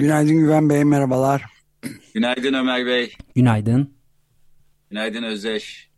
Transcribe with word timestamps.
Günaydın 0.00 0.38
Güven 0.38 0.70
Bey, 0.70 0.84
merhabalar. 0.84 1.44
Günaydın 2.14 2.54
Ömer 2.54 2.86
Bey. 2.86 3.12
Günaydın. 3.34 3.90
Günaydın 4.90 5.22
Özdeş. 5.22 5.90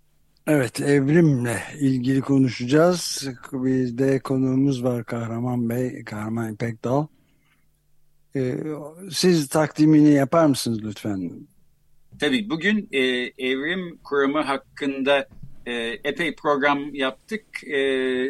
Evet, 0.47 0.81
evrimle 0.81 1.63
ilgili 1.81 2.21
konuşacağız. 2.21 3.29
Bizde 3.53 4.19
konuğumuz 4.19 4.85
var 4.85 5.05
Kahraman 5.05 5.71
Bey, 5.71 6.05
Kahraman 6.05 6.55
İpekdal. 6.55 7.07
Ee, 8.37 8.55
siz 9.11 9.49
takdimini 9.49 10.11
yapar 10.11 10.47
mısınız 10.47 10.85
lütfen? 10.85 11.31
Tabii 12.21 12.51
bugün 12.51 12.89
e, 12.93 12.99
evrim 13.39 13.99
kuramı 14.05 14.41
hakkında 14.41 15.29
e, 15.67 15.73
epey 16.05 16.35
program 16.35 16.95
yaptık. 16.95 17.65
E, 17.65 17.79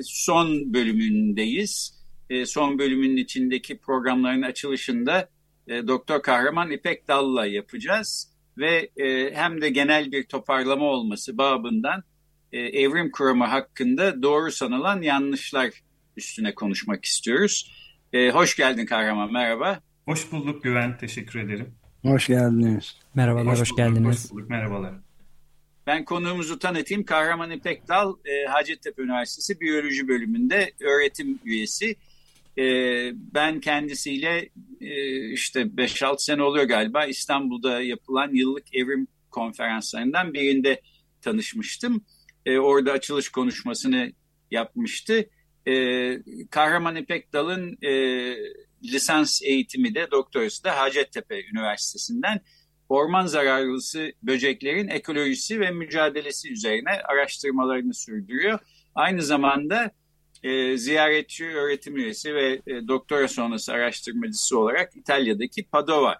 son 0.02 0.74
bölümündeyiz. 0.74 1.94
E, 2.30 2.46
son 2.46 2.78
bölümün 2.78 3.16
içindeki 3.16 3.78
programların 3.78 4.42
açılışında 4.42 5.28
e, 5.68 5.86
Doktor 5.86 6.22
Kahraman 6.22 6.70
İpek 6.70 7.08
Dal'la 7.08 7.46
yapacağız. 7.46 8.32
Ve 8.58 8.90
e, 8.96 9.34
hem 9.34 9.60
de 9.60 9.68
genel 9.68 10.12
bir 10.12 10.24
toparlama 10.24 10.84
olması 10.84 11.38
babından 11.38 12.02
e, 12.52 12.58
evrim 12.58 13.10
kuramı 13.10 13.44
hakkında 13.44 14.22
doğru 14.22 14.50
sanılan 14.50 15.02
yanlışlar 15.02 15.70
üstüne 16.16 16.54
konuşmak 16.54 17.04
istiyoruz. 17.04 17.72
E, 18.12 18.30
hoş 18.30 18.56
geldin 18.56 18.86
Kahraman, 18.86 19.32
merhaba. 19.32 19.80
Hoş 20.04 20.32
bulduk 20.32 20.62
Güven, 20.62 20.98
teşekkür 20.98 21.40
ederim. 21.40 21.74
Hoş 22.02 22.26
geldiniz. 22.26 22.96
Merhabalar, 23.14 23.52
hoş, 23.52 23.60
hoş 23.60 23.70
bulduk, 23.70 23.78
geldiniz. 23.78 24.24
Hoş 24.24 24.30
bulduk, 24.30 24.50
merhabalar. 24.50 24.94
Ben 25.86 26.04
konuğumuzu 26.04 26.58
tanıtayım. 26.58 27.04
Kahraman 27.04 27.50
İpek 27.50 27.88
Dal, 27.88 28.14
e, 28.24 28.46
Hacettepe 28.50 29.02
Üniversitesi 29.02 29.60
Biyoloji 29.60 30.08
Bölümünde 30.08 30.72
öğretim 30.80 31.38
üyesi. 31.44 31.96
E, 32.58 32.64
ben 33.14 33.60
kendisiyle 33.60 34.48
e, 34.80 35.30
işte 35.32 35.60
5-6 35.60 36.14
sene 36.18 36.42
oluyor 36.42 36.64
galiba 36.64 37.04
İstanbul'da 37.04 37.82
yapılan 37.82 38.34
yıllık 38.34 38.74
evrim 38.74 39.06
konferanslarından 39.30 40.34
birinde 40.34 40.80
tanışmıştım. 41.20 42.04
E, 42.46 42.58
orada 42.58 42.92
açılış 42.92 43.28
konuşmasını 43.28 44.12
yapmıştı. 44.50 45.28
E, 45.66 45.74
Kahraman 46.50 46.96
İpek 46.96 47.32
Dal'ın 47.32 47.78
e, 47.82 47.92
lisans 48.84 49.42
eğitimi 49.42 49.94
de 49.94 50.10
doktorası 50.10 50.64
da 50.64 50.80
Hacettepe 50.80 51.44
Üniversitesi'nden 51.44 52.40
orman 52.88 53.26
zararlısı 53.26 54.12
böceklerin 54.22 54.88
ekolojisi 54.88 55.60
ve 55.60 55.70
mücadelesi 55.70 56.52
üzerine 56.52 56.90
araştırmalarını 56.90 57.94
sürdürüyor. 57.94 58.58
Aynı 58.94 59.22
zamanda 59.22 59.90
e, 60.42 60.76
ziyaretçi 60.76 61.46
öğretim 61.46 61.96
üyesi 61.96 62.34
ve 62.34 62.62
e, 62.66 62.88
doktora 62.88 63.28
sonrası 63.28 63.72
araştırmacısı 63.72 64.58
olarak 64.58 64.96
İtalya'daki 64.96 65.64
Padova 65.64 66.18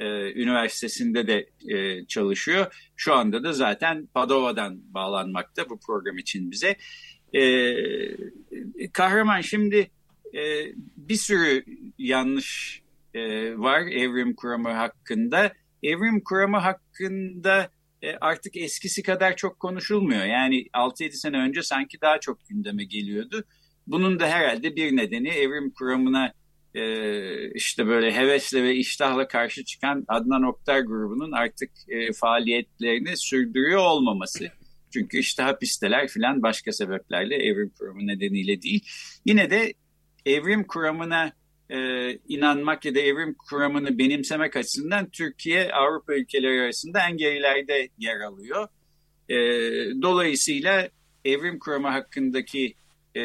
e, 0.00 0.32
Üniversitesi'nde 0.42 1.26
de 1.26 1.50
e, 1.68 2.06
çalışıyor. 2.06 2.74
Şu 2.96 3.14
anda 3.14 3.44
da 3.44 3.52
zaten 3.52 4.06
Padova'dan 4.14 4.94
bağlanmakta 4.94 5.70
bu 5.70 5.80
program 5.86 6.18
için 6.18 6.50
bize. 6.50 6.76
E, 7.34 7.42
kahraman 8.92 9.40
şimdi 9.40 9.90
e, 10.34 10.40
bir 10.96 11.16
sürü 11.16 11.64
yanlış 11.98 12.82
e, 13.14 13.20
var 13.58 13.80
evrim 13.80 14.34
kuramı 14.34 14.72
hakkında 14.72 15.52
evrim 15.82 16.20
kuramı 16.24 16.56
hakkında 16.56 17.70
e, 18.02 18.16
artık 18.16 18.56
eskisi 18.56 19.02
kadar 19.02 19.36
çok 19.36 19.60
konuşulmuyor. 19.60 20.24
Yani 20.24 20.66
6-7 20.66 21.12
sene 21.12 21.36
önce 21.36 21.62
sanki 21.62 22.00
daha 22.00 22.20
çok 22.20 22.48
gündeme 22.48 22.84
geliyordu. 22.84 23.44
Bunun 23.86 24.20
da 24.20 24.28
herhalde 24.28 24.76
bir 24.76 24.96
nedeni 24.96 25.28
evrim 25.28 25.70
kuramına 25.70 26.32
e, 26.74 27.50
işte 27.50 27.86
böyle 27.86 28.14
hevesle 28.14 28.62
ve 28.62 28.74
iştahla 28.74 29.28
karşı 29.28 29.64
çıkan 29.64 30.04
Adnan 30.08 30.42
Oktar 30.42 30.80
grubunun 30.80 31.32
artık 31.32 31.70
e, 31.88 32.12
faaliyetlerini 32.12 33.16
sürdürüyor 33.16 33.80
olmaması. 33.80 34.48
Çünkü 34.92 35.18
işte 35.18 35.42
hapisteler 35.42 36.08
filan 36.08 36.42
başka 36.42 36.72
sebeplerle 36.72 37.36
evrim 37.36 37.72
kuramı 37.78 38.06
nedeniyle 38.06 38.62
değil. 38.62 38.84
Yine 39.26 39.50
de 39.50 39.74
evrim 40.26 40.64
kuramına 40.64 41.32
e, 41.70 41.78
inanmak 42.28 42.84
ya 42.84 42.94
da 42.94 43.00
evrim 43.00 43.34
kuramını 43.34 43.98
benimsemek 43.98 44.56
açısından 44.56 45.10
Türkiye 45.10 45.72
Avrupa 45.72 46.14
ülkeleri 46.14 46.60
arasında 46.60 47.00
en 47.08 47.16
gerilerde 47.16 47.88
yer 47.98 48.20
alıyor. 48.20 48.68
E, 49.28 49.36
dolayısıyla 50.02 50.88
evrim 51.24 51.58
kuramı 51.58 51.88
hakkındaki 51.88 52.74
e, 53.16 53.22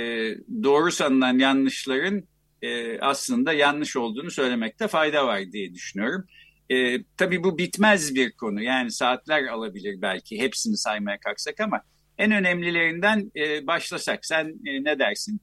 doğru 0.64 0.92
sanılan 0.92 1.40
yanlışların 1.40 2.24
e, 2.62 3.00
aslında 3.00 3.54
yanlış 3.54 3.96
olduğunu 3.96 4.32
söylemekte 4.32 4.88
fayda 4.88 5.28
var 5.28 5.52
diye 5.52 5.74
düşünüyorum. 5.74 6.26
E, 6.70 7.04
tabii 7.18 7.44
bu 7.44 7.58
bitmez 7.58 8.16
bir 8.16 8.32
konu 8.32 8.64
yani 8.64 8.92
saatler 8.92 9.44
alabilir 9.44 10.02
belki 10.02 10.40
hepsini 10.40 10.78
saymaya 10.78 11.20
kalksak 11.20 11.60
ama 11.60 11.82
en 12.18 12.32
önemlilerinden 12.32 13.32
e, 13.36 13.68
başlasak 13.68 14.26
sen 14.26 14.46
e, 14.66 14.84
ne 14.84 15.00
dersin? 15.00 15.42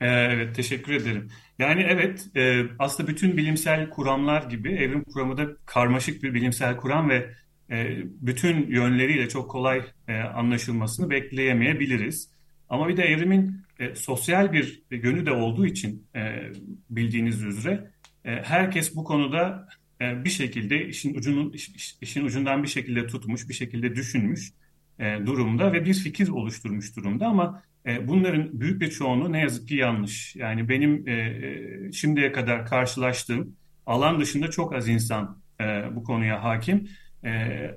Evet, 0.00 0.56
teşekkür 0.56 0.92
ederim. 0.92 1.28
Yani 1.58 1.86
evet, 1.88 2.26
e, 2.36 2.62
aslında 2.78 3.08
bütün 3.08 3.36
bilimsel 3.36 3.90
kuramlar 3.90 4.42
gibi 4.42 4.72
evrim 4.72 5.04
kuramı 5.04 5.36
da 5.36 5.46
karmaşık 5.66 6.22
bir 6.22 6.34
bilimsel 6.34 6.76
kuram 6.76 7.10
ve 7.10 7.30
e, 7.70 7.96
bütün 8.04 8.66
yönleriyle 8.66 9.28
çok 9.28 9.50
kolay 9.50 9.82
e, 10.08 10.18
anlaşılmasını 10.18 11.10
bekleyemeyebiliriz. 11.10 12.30
Ama 12.68 12.88
bir 12.88 12.96
de 12.96 13.02
evrimin 13.02 13.60
e, 13.78 13.94
sosyal 13.94 14.52
bir 14.52 14.82
yönü 14.90 15.26
de 15.26 15.32
olduğu 15.32 15.66
için 15.66 16.06
e, 16.16 16.52
bildiğiniz 16.90 17.42
üzere 17.42 17.90
e, 18.24 18.30
herkes 18.30 18.96
bu 18.96 19.04
konuda 19.04 19.68
e, 20.00 20.24
bir 20.24 20.30
şekilde 20.30 20.86
işin 20.86 21.14
ucunun 21.14 21.52
iş, 21.52 21.96
işin 22.00 22.24
ucundan 22.24 22.62
bir 22.62 22.68
şekilde 22.68 23.06
tutmuş, 23.06 23.48
bir 23.48 23.54
şekilde 23.54 23.96
düşünmüş 23.96 24.52
e, 24.98 25.18
durumda 25.26 25.72
ve 25.72 25.84
bir 25.84 25.94
fikir 25.94 26.28
oluşturmuş 26.28 26.96
durumda 26.96 27.26
ama 27.26 27.62
e, 27.86 28.08
bunların 28.08 28.60
büyük 28.60 28.80
bir 28.80 28.90
çoğunluğu 28.90 29.32
ne 29.32 29.40
yazık 29.40 29.68
ki 29.68 29.74
yanlış. 29.74 30.36
Yani 30.36 30.68
benim 30.68 31.08
e, 31.08 31.12
e, 31.12 31.92
şimdiye 31.92 32.32
kadar 32.32 32.66
karşılaştığım 32.66 33.56
alan 33.86 34.20
dışında 34.20 34.50
çok 34.50 34.74
az 34.74 34.88
insan 34.88 35.46
bu 35.92 36.04
konuya 36.04 36.44
hakim. 36.44 36.88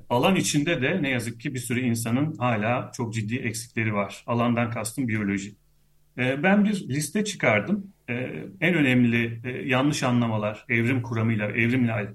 Alan 0.10 0.36
içinde 0.36 0.82
de 0.82 1.02
ne 1.02 1.10
yazık 1.10 1.40
ki 1.40 1.54
bir 1.54 1.60
sürü 1.60 1.80
insanın 1.80 2.36
hala 2.36 2.92
çok 2.96 3.14
ciddi 3.14 3.36
eksikleri 3.36 3.94
var. 3.94 4.24
Alandan 4.28 4.72
kastım 4.72 5.08
biyoloji. 5.08 5.56
Ben 6.18 6.66
bir 6.66 6.90
liste 6.90 7.24
çıkardım. 7.24 7.94
En 8.62 8.74
önemli 8.74 9.42
yanlış 9.70 10.04
anlamalar 10.04 10.66
evrim 10.70 11.02
kuramıyla, 11.02 11.48
evrimle 11.48 12.14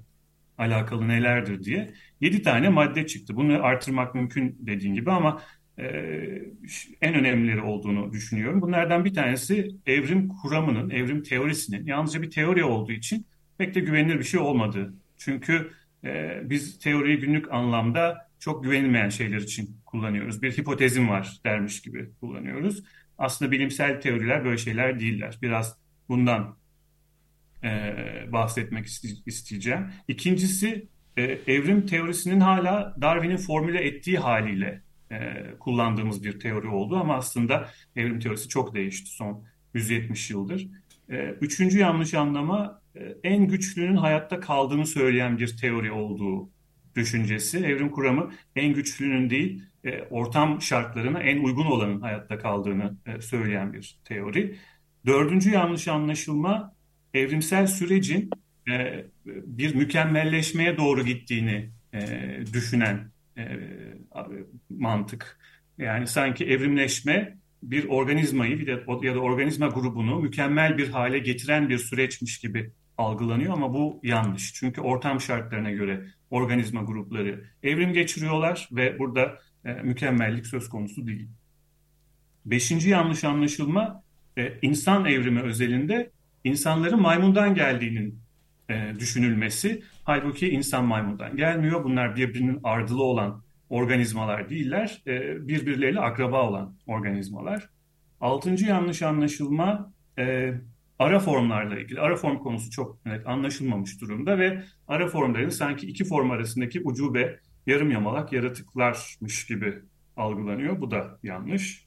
alakalı 0.57 1.07
nelerdir 1.07 1.63
diye. 1.63 1.93
Yedi 2.21 2.41
tane 2.41 2.69
madde 2.69 3.07
çıktı. 3.07 3.35
Bunu 3.35 3.63
artırmak 3.63 4.15
mümkün 4.15 4.57
dediğin 4.59 4.93
gibi 4.93 5.11
ama 5.11 5.41
e, 5.79 5.85
en 7.01 7.13
önemlileri 7.13 7.61
olduğunu 7.61 8.11
düşünüyorum. 8.13 8.61
Bunlardan 8.61 9.05
bir 9.05 9.13
tanesi 9.13 9.75
evrim 9.85 10.27
kuramının, 10.27 10.89
evrim 10.89 11.23
teorisinin 11.23 11.85
yalnızca 11.85 12.21
bir 12.21 12.31
teori 12.31 12.63
olduğu 12.63 12.91
için 12.91 13.25
pek 13.57 13.75
de 13.75 13.79
güvenilir 13.79 14.19
bir 14.19 14.23
şey 14.23 14.39
olmadığı. 14.39 14.93
Çünkü 15.17 15.71
e, 16.05 16.41
biz 16.43 16.79
teoriyi 16.79 17.19
günlük 17.19 17.53
anlamda 17.53 18.29
çok 18.39 18.63
güvenilmeyen 18.63 19.09
şeyler 19.09 19.37
için 19.37 19.77
kullanıyoruz. 19.85 20.41
Bir 20.41 20.57
hipotezim 20.57 21.09
var 21.09 21.39
dermiş 21.45 21.81
gibi 21.81 22.09
kullanıyoruz. 22.19 22.83
Aslında 23.17 23.51
bilimsel 23.51 24.01
teoriler 24.01 24.45
böyle 24.45 24.57
şeyler 24.57 24.99
değiller. 24.99 25.39
Biraz 25.41 25.77
bundan 26.09 26.57
e, 27.63 27.95
bahsetmek 28.31 28.85
isteyeceğim. 29.25 29.87
İkincisi 30.07 30.87
e, 31.17 31.23
evrim 31.23 31.85
teorisinin 31.85 32.39
hala 32.39 32.95
Darwin'in 33.01 33.37
formüle 33.37 33.87
ettiği 33.87 34.17
haliyle 34.17 34.81
e, 35.11 35.43
kullandığımız 35.59 36.23
bir 36.23 36.39
teori 36.39 36.67
oldu 36.67 36.97
ama 36.97 37.15
aslında 37.15 37.69
evrim 37.95 38.19
teorisi 38.19 38.49
çok 38.49 38.75
değişti 38.75 39.09
son 39.09 39.43
170 39.73 40.29
yıldır. 40.29 40.67
E, 41.09 41.29
üçüncü 41.41 41.79
yanlış 41.79 42.13
anlama 42.13 42.81
en 43.23 43.47
güçlünün 43.47 43.95
hayatta 43.95 44.39
kaldığını 44.39 44.85
söyleyen 44.85 45.37
bir 45.37 45.57
teori 45.57 45.91
olduğu 45.91 46.49
düşüncesi. 46.95 47.57
Evrim 47.57 47.89
kuramı 47.89 48.31
en 48.55 48.73
güçlünün 48.73 49.29
değil 49.29 49.63
e, 49.83 50.01
ortam 50.01 50.61
şartlarına 50.61 51.19
en 51.19 51.43
uygun 51.43 51.65
olanın 51.65 52.01
hayatta 52.01 52.37
kaldığını 52.37 52.97
e, 53.05 53.21
söyleyen 53.21 53.73
bir 53.73 53.99
teori. 54.05 54.55
Dördüncü 55.05 55.49
yanlış 55.49 55.87
anlaşılma 55.87 56.75
evrimsel 57.13 57.67
sürecin 57.67 58.29
e, 58.69 59.05
bir 59.25 59.75
mükemmelleşmeye 59.75 60.77
doğru 60.77 61.05
gittiğini 61.05 61.69
e, 61.93 61.99
düşünen 62.53 63.11
e, 63.37 63.43
mantık. 64.69 65.39
Yani 65.77 66.07
sanki 66.07 66.45
evrimleşme 66.45 67.37
bir 67.63 67.87
organizmayı 67.87 68.65
ya 69.01 69.15
da 69.15 69.19
organizma 69.19 69.67
grubunu 69.67 70.19
mükemmel 70.19 70.77
bir 70.77 70.89
hale 70.89 71.19
getiren 71.19 71.69
bir 71.69 71.77
süreçmiş 71.77 72.39
gibi 72.39 72.71
algılanıyor 72.97 73.53
ama 73.53 73.73
bu 73.73 73.99
yanlış. 74.03 74.53
Çünkü 74.53 74.81
ortam 74.81 75.21
şartlarına 75.21 75.71
göre 75.71 76.05
organizma 76.29 76.81
grupları 76.81 77.43
evrim 77.63 77.93
geçiriyorlar 77.93 78.69
ve 78.71 78.99
burada 78.99 79.39
e, 79.65 79.73
mükemmellik 79.73 80.47
söz 80.47 80.69
konusu 80.69 81.07
değil. 81.07 81.29
Beşinci 82.45 82.89
yanlış 82.89 83.23
anlaşılma 83.23 84.03
e, 84.37 84.53
insan 84.61 85.05
evrimi 85.05 85.41
özelinde 85.41 86.11
insanların 86.43 87.01
maymundan 87.01 87.55
geldiğinin 87.55 88.19
e, 88.69 88.93
düşünülmesi. 88.99 89.83
Halbuki 90.03 90.49
insan 90.49 90.85
maymundan 90.85 91.37
gelmiyor. 91.37 91.83
Bunlar 91.83 92.15
birbirinin 92.15 92.59
ardılı 92.63 93.03
olan 93.03 93.43
organizmalar 93.69 94.49
değiller. 94.49 95.01
E, 95.07 95.47
birbirleriyle 95.47 95.99
akraba 95.99 96.49
olan 96.49 96.75
organizmalar. 96.87 97.69
Altıncı 98.21 98.65
yanlış 98.65 99.01
anlaşılma 99.01 99.93
e, 100.19 100.53
ara 100.99 101.19
formlarla 101.19 101.79
ilgili. 101.79 101.99
Ara 101.99 102.15
form 102.15 102.37
konusu 102.37 102.71
çok 102.71 103.05
net 103.05 103.27
anlaşılmamış 103.27 104.01
durumda 104.01 104.39
ve 104.39 104.63
ara 104.87 105.07
formların 105.07 105.49
sanki 105.49 105.87
iki 105.87 106.05
form 106.05 106.31
arasındaki 106.31 106.81
ucube 106.81 107.39
yarım 107.67 107.91
yamalak 107.91 108.33
yaratıklarmış 108.33 109.45
gibi 109.45 109.79
algılanıyor. 110.17 110.81
Bu 110.81 110.91
da 110.91 111.19
yanlış. 111.23 111.85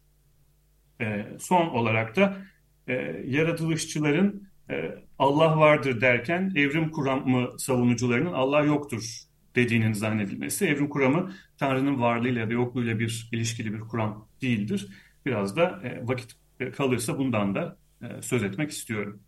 E, 1.00 1.26
son 1.38 1.66
olarak 1.66 2.16
da 2.16 2.37
e, 2.88 2.94
yaratılışçıların 3.26 4.49
e, 4.70 4.94
Allah 5.19 5.58
vardır 5.58 6.00
derken 6.00 6.52
evrim 6.56 6.90
kuramı 6.90 7.58
savunucularının 7.58 8.32
Allah 8.32 8.64
yoktur 8.64 9.28
dediğinin 9.54 9.93
zannedilmesi. 9.93 10.66
Evrim 10.66 10.88
kuramı 10.88 11.32
Tanrı'nın 11.58 12.00
varlığıyla 12.00 12.40
ya 12.40 12.49
da 12.49 12.52
yokluğuyla 12.52 12.99
bir 12.99 13.28
ilişkili 13.32 13.75
bir 13.75 13.81
kuram 13.81 14.28
değildir. 14.43 14.88
Biraz 15.26 15.56
da 15.56 15.81
e, 15.84 16.08
vakit 16.08 16.37
kalırsa 16.76 17.19
bundan 17.19 17.54
da 17.54 17.62
e, 17.62 17.88
söz 18.21 18.43
etmek 18.43 18.71
istiyorum. 18.71 19.23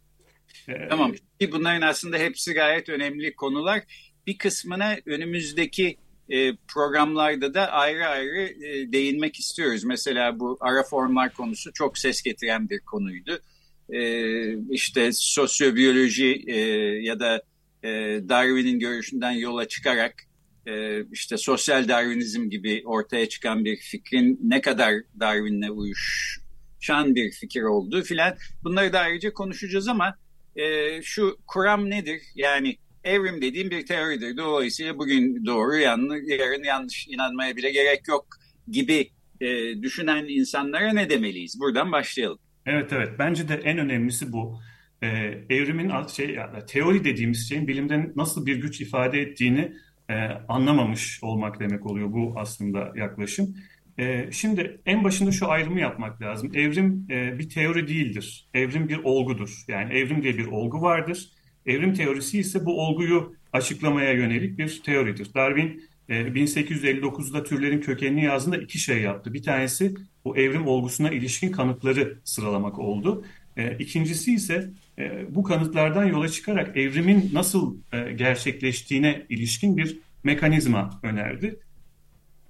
E, 0.68 0.88
tamam. 0.88 1.12
Bunların 1.52 1.82
aslında 1.82 2.18
hepsi 2.18 2.52
gayet 2.52 2.88
önemli 2.88 3.34
konular. 3.34 3.82
Bir 4.26 4.38
kısmına 4.38 4.96
önümüzdeki 5.06 5.96
e, 6.28 6.56
programlarda 6.56 7.54
da 7.54 7.70
ayrı 7.72 8.06
ayrı 8.06 8.40
e, 8.40 8.92
değinmek 8.92 9.38
istiyoruz. 9.38 9.84
Mesela 9.84 10.40
bu 10.40 10.58
ara 10.60 10.82
formlar 10.82 11.32
konusu 11.32 11.72
çok 11.72 11.98
ses 11.98 12.22
getiren 12.22 12.70
bir 12.70 12.80
konuydu. 12.80 13.40
E, 13.88 14.02
işte 14.74 15.10
sosyobiyoloji 15.12 16.44
e, 16.46 16.58
ya 17.02 17.20
da 17.20 17.42
e, 17.82 17.88
Darwin'in 18.28 18.78
görüşünden 18.78 19.30
yola 19.30 19.68
çıkarak 19.68 20.14
e, 20.66 21.04
işte 21.12 21.36
sosyal 21.36 21.88
Darwinizm 21.88 22.50
gibi 22.50 22.82
ortaya 22.84 23.28
çıkan 23.28 23.64
bir 23.64 23.76
fikrin 23.76 24.40
ne 24.42 24.60
kadar 24.60 24.94
Darwin'le 25.20 25.68
uyuşan 26.80 27.14
bir 27.14 27.30
fikir 27.30 27.62
olduğu 27.62 28.02
filan 28.02 28.34
bunları 28.64 28.92
da 28.92 29.00
ayrıca 29.00 29.32
konuşacağız 29.32 29.88
ama 29.88 30.14
e, 30.56 31.02
şu 31.02 31.38
kuram 31.46 31.90
nedir? 31.90 32.22
Yani 32.34 32.76
evrim 33.04 33.42
dediğim 33.42 33.70
bir 33.70 33.86
teoridir. 33.86 34.36
Dolayısıyla 34.36 34.98
bugün 34.98 35.46
doğru, 35.46 35.76
yanlış, 35.76 36.22
yarın 36.28 36.64
yanlış 36.64 37.08
inanmaya 37.08 37.56
bile 37.56 37.70
gerek 37.70 38.08
yok 38.08 38.26
gibi 38.68 39.10
e, 39.40 39.46
düşünen 39.82 40.24
insanlara 40.28 40.92
ne 40.92 41.10
demeliyiz? 41.10 41.60
Buradan 41.60 41.92
başlayalım. 41.92 42.38
Evet 42.66 42.92
evet 42.92 43.08
bence 43.18 43.48
de 43.48 43.54
en 43.54 43.78
önemlisi 43.78 44.32
bu. 44.32 44.60
Ee, 45.02 45.06
evrimin 45.50 45.92
şey 46.06 46.30
yani 46.30 46.66
teori 46.66 47.04
dediğimiz 47.04 47.48
şeyin 47.48 47.68
bilimden 47.68 48.12
nasıl 48.16 48.46
bir 48.46 48.56
güç 48.56 48.80
ifade 48.80 49.20
ettiğini 49.20 49.72
e, 50.10 50.14
anlamamış 50.48 51.22
olmak 51.22 51.60
demek 51.60 51.86
oluyor 51.86 52.12
bu 52.12 52.34
aslında 52.36 52.92
yaklaşım. 52.96 53.56
E, 54.00 54.28
şimdi 54.32 54.80
en 54.86 55.04
başında 55.04 55.32
şu 55.32 55.50
ayrımı 55.50 55.80
yapmak 55.80 56.22
lazım. 56.22 56.50
Evrim 56.54 57.06
e, 57.10 57.38
bir 57.38 57.48
teori 57.48 57.88
değildir. 57.88 58.48
Evrim 58.54 58.88
bir 58.88 58.98
olgudur. 59.04 59.64
Yani 59.68 59.92
evrim 59.92 60.22
diye 60.22 60.38
bir 60.38 60.46
olgu 60.46 60.82
vardır. 60.82 61.28
Evrim 61.66 61.94
teorisi 61.94 62.38
ise 62.38 62.66
bu 62.66 62.80
olguyu 62.80 63.34
açıklamaya 63.52 64.12
yönelik 64.12 64.58
bir 64.58 64.82
teoridir. 64.84 65.34
Darwin 65.34 65.82
1859'da 66.08 67.38
e, 67.38 67.44
türlerin 67.44 67.80
kökenini 67.80 68.24
yazdığında 68.24 68.56
iki 68.56 68.78
şey 68.78 69.00
yaptı. 69.00 69.34
Bir 69.34 69.42
tanesi 69.42 69.94
bu 70.24 70.36
evrim 70.36 70.66
olgusuna 70.66 71.10
ilişkin 71.10 71.52
kanıtları 71.52 72.18
sıralamak 72.24 72.78
oldu. 72.78 73.24
E, 73.56 73.76
ikincisi 73.78 74.34
ise 74.34 74.70
bu 75.28 75.42
kanıtlardan 75.42 76.04
yola 76.04 76.28
çıkarak 76.28 76.76
evrimin 76.76 77.30
nasıl 77.32 77.76
gerçekleştiğine 78.16 79.26
ilişkin 79.28 79.76
bir 79.76 79.98
mekanizma 80.24 81.00
önerdi. 81.02 81.60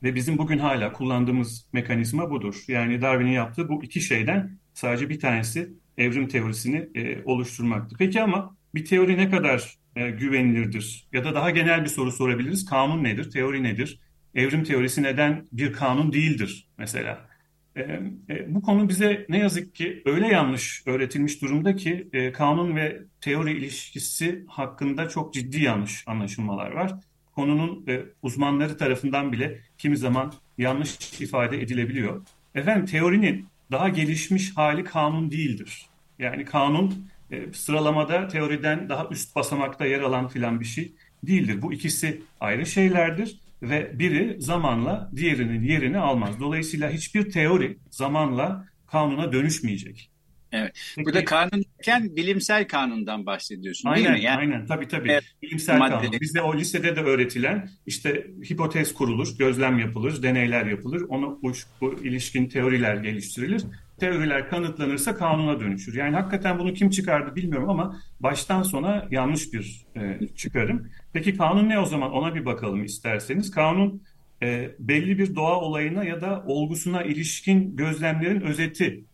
Ve 0.02 0.14
bizim 0.14 0.38
bugün 0.38 0.58
hala 0.58 0.92
kullandığımız 0.92 1.66
mekanizma 1.72 2.30
budur. 2.30 2.64
Yani 2.68 3.02
Darwin'in 3.02 3.30
yaptığı 3.30 3.68
bu 3.68 3.84
iki 3.84 4.00
şeyden 4.00 4.58
sadece 4.74 5.08
bir 5.08 5.20
tanesi 5.20 5.72
evrim 5.98 6.28
teorisini 6.28 6.88
oluşturmaktı. 7.24 7.96
Peki 7.98 8.22
ama 8.22 8.56
bir 8.74 8.84
teori 8.84 9.16
ne 9.16 9.30
kadar 9.30 9.78
e, 9.96 10.10
güvenilirdir? 10.10 11.08
Ya 11.12 11.24
da 11.24 11.34
daha 11.34 11.50
genel 11.50 11.82
bir 11.84 11.88
soru 11.88 12.12
sorabiliriz. 12.12 12.66
Kanun 12.66 13.04
nedir? 13.04 13.30
Teori 13.30 13.62
nedir? 13.62 14.00
Evrim 14.34 14.64
teorisi 14.64 15.02
neden 15.02 15.46
bir 15.52 15.72
kanun 15.72 16.12
değildir 16.12 16.68
mesela? 16.78 17.30
E, 17.76 17.82
e, 17.82 18.54
bu 18.54 18.62
konu 18.62 18.88
bize 18.88 19.26
ne 19.28 19.38
yazık 19.38 19.74
ki 19.74 20.02
öyle 20.06 20.26
yanlış 20.26 20.82
öğretilmiş 20.86 21.42
durumda 21.42 21.76
ki 21.76 22.08
e, 22.12 22.32
kanun 22.32 22.76
ve 22.76 23.02
teori 23.20 23.52
ilişkisi 23.52 24.44
hakkında 24.48 25.08
çok 25.08 25.34
ciddi 25.34 25.62
yanlış 25.62 26.04
anlaşılmalar 26.06 26.70
var. 26.70 26.94
Konunun 27.40 27.84
e, 27.88 28.02
uzmanları 28.22 28.76
tarafından 28.76 29.32
bile 29.32 29.58
kimi 29.78 29.96
zaman 29.96 30.32
yanlış 30.58 31.20
ifade 31.20 31.62
edilebiliyor. 31.62 32.22
Efendim 32.54 32.86
teorinin 32.86 33.46
daha 33.70 33.88
gelişmiş 33.88 34.56
hali 34.56 34.84
kanun 34.84 35.30
değildir. 35.30 35.86
Yani 36.18 36.44
kanun 36.44 37.06
e, 37.30 37.52
sıralamada 37.52 38.28
teoriden 38.28 38.88
daha 38.88 39.08
üst 39.10 39.36
basamakta 39.36 39.86
yer 39.86 40.00
alan 40.00 40.28
filan 40.28 40.60
bir 40.60 40.64
şey 40.64 40.92
değildir. 41.22 41.62
Bu 41.62 41.72
ikisi 41.72 42.22
ayrı 42.40 42.66
şeylerdir 42.66 43.40
ve 43.62 43.98
biri 43.98 44.36
zamanla 44.40 45.10
diğerinin 45.16 45.62
yerini 45.62 45.98
almaz. 45.98 46.40
Dolayısıyla 46.40 46.90
hiçbir 46.90 47.30
teori 47.30 47.78
zamanla 47.90 48.68
kanuna 48.86 49.32
dönüşmeyecek. 49.32 50.10
Evet. 50.52 50.72
Peki, 50.96 51.06
Burada 51.06 51.24
kanun 51.24 51.64
derken 51.78 52.16
bilimsel 52.16 52.68
kanundan 52.68 53.26
bahsediyorsun 53.26 53.88
aynen, 53.88 54.04
değil 54.04 54.18
mi? 54.18 54.24
Yani, 54.24 54.38
aynen 54.38 54.66
tabii 54.66 54.88
tabii. 54.88 55.10
Evet, 55.10 55.24
bilimsel 55.42 55.78
madde. 55.78 56.06
kanun. 56.06 56.20
Bizde 56.20 56.42
o 56.42 56.56
lisede 56.56 56.96
de 56.96 57.00
öğretilen 57.00 57.68
işte 57.86 58.26
hipotez 58.50 58.94
kurulur, 58.94 59.28
gözlem 59.38 59.78
yapılır, 59.78 60.22
deneyler 60.22 60.66
yapılır. 60.66 61.02
Ona 61.08 61.26
bu, 61.42 61.52
bu 61.80 61.94
ilişkin 62.04 62.48
teoriler 62.48 62.94
geliştirilir 62.94 63.62
teoriler 64.00 64.50
kanıtlanırsa 64.50 65.16
kanuna 65.16 65.60
dönüşür. 65.60 65.94
Yani 65.94 66.16
hakikaten 66.16 66.58
bunu 66.58 66.72
kim 66.74 66.90
çıkardı 66.90 67.36
bilmiyorum 67.36 67.70
ama 67.70 67.96
baştan 68.20 68.62
sona 68.62 69.08
yanlış 69.10 69.52
bir 69.52 69.86
e, 69.96 70.26
çıkarım. 70.36 70.88
Peki 71.12 71.36
kanun 71.36 71.68
ne 71.68 71.78
o 71.78 71.86
zaman 71.86 72.12
ona 72.12 72.34
bir 72.34 72.44
bakalım 72.44 72.84
isterseniz. 72.84 73.50
Kanun 73.50 74.02
e, 74.42 74.70
belli 74.78 75.18
bir 75.18 75.34
doğa 75.34 75.60
olayına 75.60 76.04
ya 76.04 76.20
da 76.20 76.44
olgusuna 76.46 77.02
ilişkin 77.02 77.76
gözlemlerin 77.76 78.40
özeti 78.40 79.04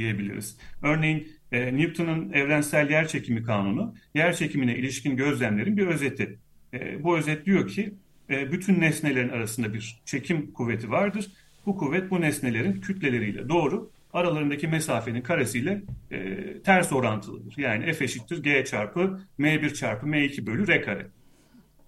diyebiliriz. 0.00 0.58
Örneğin 0.82 1.32
e, 1.52 1.76
Newton'un 1.76 2.32
evrensel 2.32 2.90
yer 2.90 3.08
çekimi 3.08 3.42
kanunu 3.42 3.94
yer 4.14 4.36
çekimine 4.36 4.76
ilişkin 4.76 5.16
gözlemlerin 5.16 5.76
bir 5.76 5.86
özeti. 5.86 6.38
E, 6.74 7.04
bu 7.04 7.18
özet 7.18 7.46
diyor 7.46 7.68
ki 7.68 7.94
e, 8.30 8.52
bütün 8.52 8.80
nesnelerin 8.80 9.28
arasında 9.28 9.74
bir 9.74 10.00
çekim 10.04 10.52
kuvveti 10.52 10.90
vardır. 10.90 11.26
Bu 11.66 11.76
kuvvet 11.76 12.10
bu 12.10 12.20
nesnelerin 12.20 12.80
kütleleriyle 12.80 13.48
doğru 13.48 13.90
aralarındaki 14.12 14.68
mesafenin 14.68 15.22
karesiyle 15.22 15.82
e, 16.10 16.36
ters 16.62 16.92
orantılıdır. 16.92 17.54
Yani 17.58 17.92
F 17.92 18.04
eşittir 18.04 18.42
G 18.42 18.64
çarpı 18.64 19.20
M1 19.38 19.74
çarpı 19.74 20.06
M2 20.06 20.46
bölü 20.46 20.68
R 20.68 20.82
kare. 20.82 21.06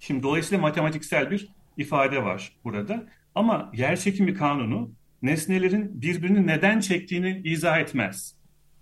Şimdi 0.01 0.23
dolayısıyla 0.23 0.63
matematiksel 0.63 1.31
bir 1.31 1.49
ifade 1.77 2.25
var 2.25 2.53
burada. 2.65 3.07
Ama 3.35 3.71
yer 3.75 3.97
çekimi 3.97 4.35
kanunu 4.35 4.91
nesnelerin 5.23 6.03
birbirini 6.03 6.47
neden 6.47 6.81
çektiğini 6.81 7.41
izah 7.45 7.81
etmez. 7.81 8.35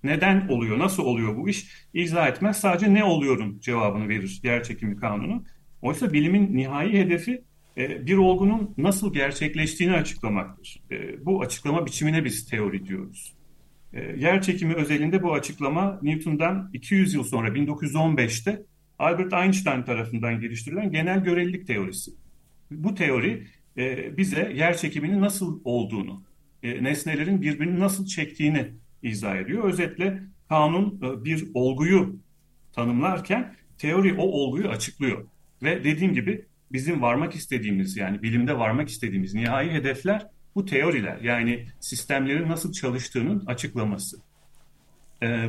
Neden 0.04 0.49
oluyor, 0.49 0.78
nasıl 0.78 1.02
oluyor 1.02 1.37
bu 1.37 1.49
iş 1.49 1.87
izah 1.94 2.28
etmez. 2.28 2.61
Sadece 2.61 2.94
ne 2.94 3.04
oluyorum 3.04 3.61
cevabını 3.61 4.09
verir 4.09 4.40
yer 4.42 4.62
çekimi 4.62 4.97
kanunu. 4.97 5.44
Oysa 5.82 6.12
bilimin 6.12 6.56
nihai 6.56 6.92
hedefi 6.92 7.44
e, 7.76 8.06
bir 8.06 8.16
olgunun 8.16 8.75
nasıl 8.78 9.12
gerçekleştiğini 9.12 9.94
açıklamaktır. 9.94 10.82
E, 10.90 11.26
bu 11.26 11.42
açıklama 11.42 11.87
biçimine 11.87 12.25
biz 12.25 12.47
teori 12.47 12.87
diyoruz. 12.87 13.35
E, 13.92 14.00
yer 14.00 14.42
çekimi 14.42 14.75
özelinde 14.75 15.23
bu 15.23 15.35
açıklama 15.35 15.99
Newton'dan 16.02 16.70
200 16.73 17.14
yıl 17.14 17.25
sonra 17.25 17.49
1915'te 17.49 18.62
Albert 18.99 19.32
Einstein 19.32 19.82
tarafından 19.82 20.40
geliştirilen 20.40 20.90
genel 20.92 21.25
görelilik 21.25 21.66
teorisi. 21.66 22.11
Bu 22.70 22.94
teori 22.94 23.47
bize 24.16 24.52
yer 24.54 24.76
çekiminin 24.76 25.20
nasıl 25.20 25.61
olduğunu, 25.64 26.23
nesnelerin 26.62 27.42
birbirini 27.42 27.80
nasıl 27.80 28.06
çektiğini 28.06 28.68
izah 29.02 29.36
ediyor. 29.36 29.64
Özetle 29.64 30.22
kanun 30.48 31.00
bir 31.24 31.48
olguyu 31.54 32.16
tanımlarken 32.72 33.54
teori 33.78 34.14
o 34.14 34.22
olguyu 34.22 34.68
açıklıyor. 34.68 35.26
Ve 35.62 35.84
dediğim 35.84 36.14
gibi 36.14 36.44
bizim 36.72 37.02
varmak 37.02 37.34
istediğimiz 37.34 37.96
yani 37.96 38.22
bilimde 38.22 38.58
varmak 38.58 38.88
istediğimiz 38.88 39.34
nihai 39.34 39.70
hedefler 39.70 40.26
bu 40.54 40.64
teoriler. 40.64 41.18
Yani 41.20 41.66
sistemlerin 41.80 42.48
nasıl 42.48 42.72
çalıştığının 42.72 43.46
açıklaması. 43.46 44.16
Ee, 45.22 45.48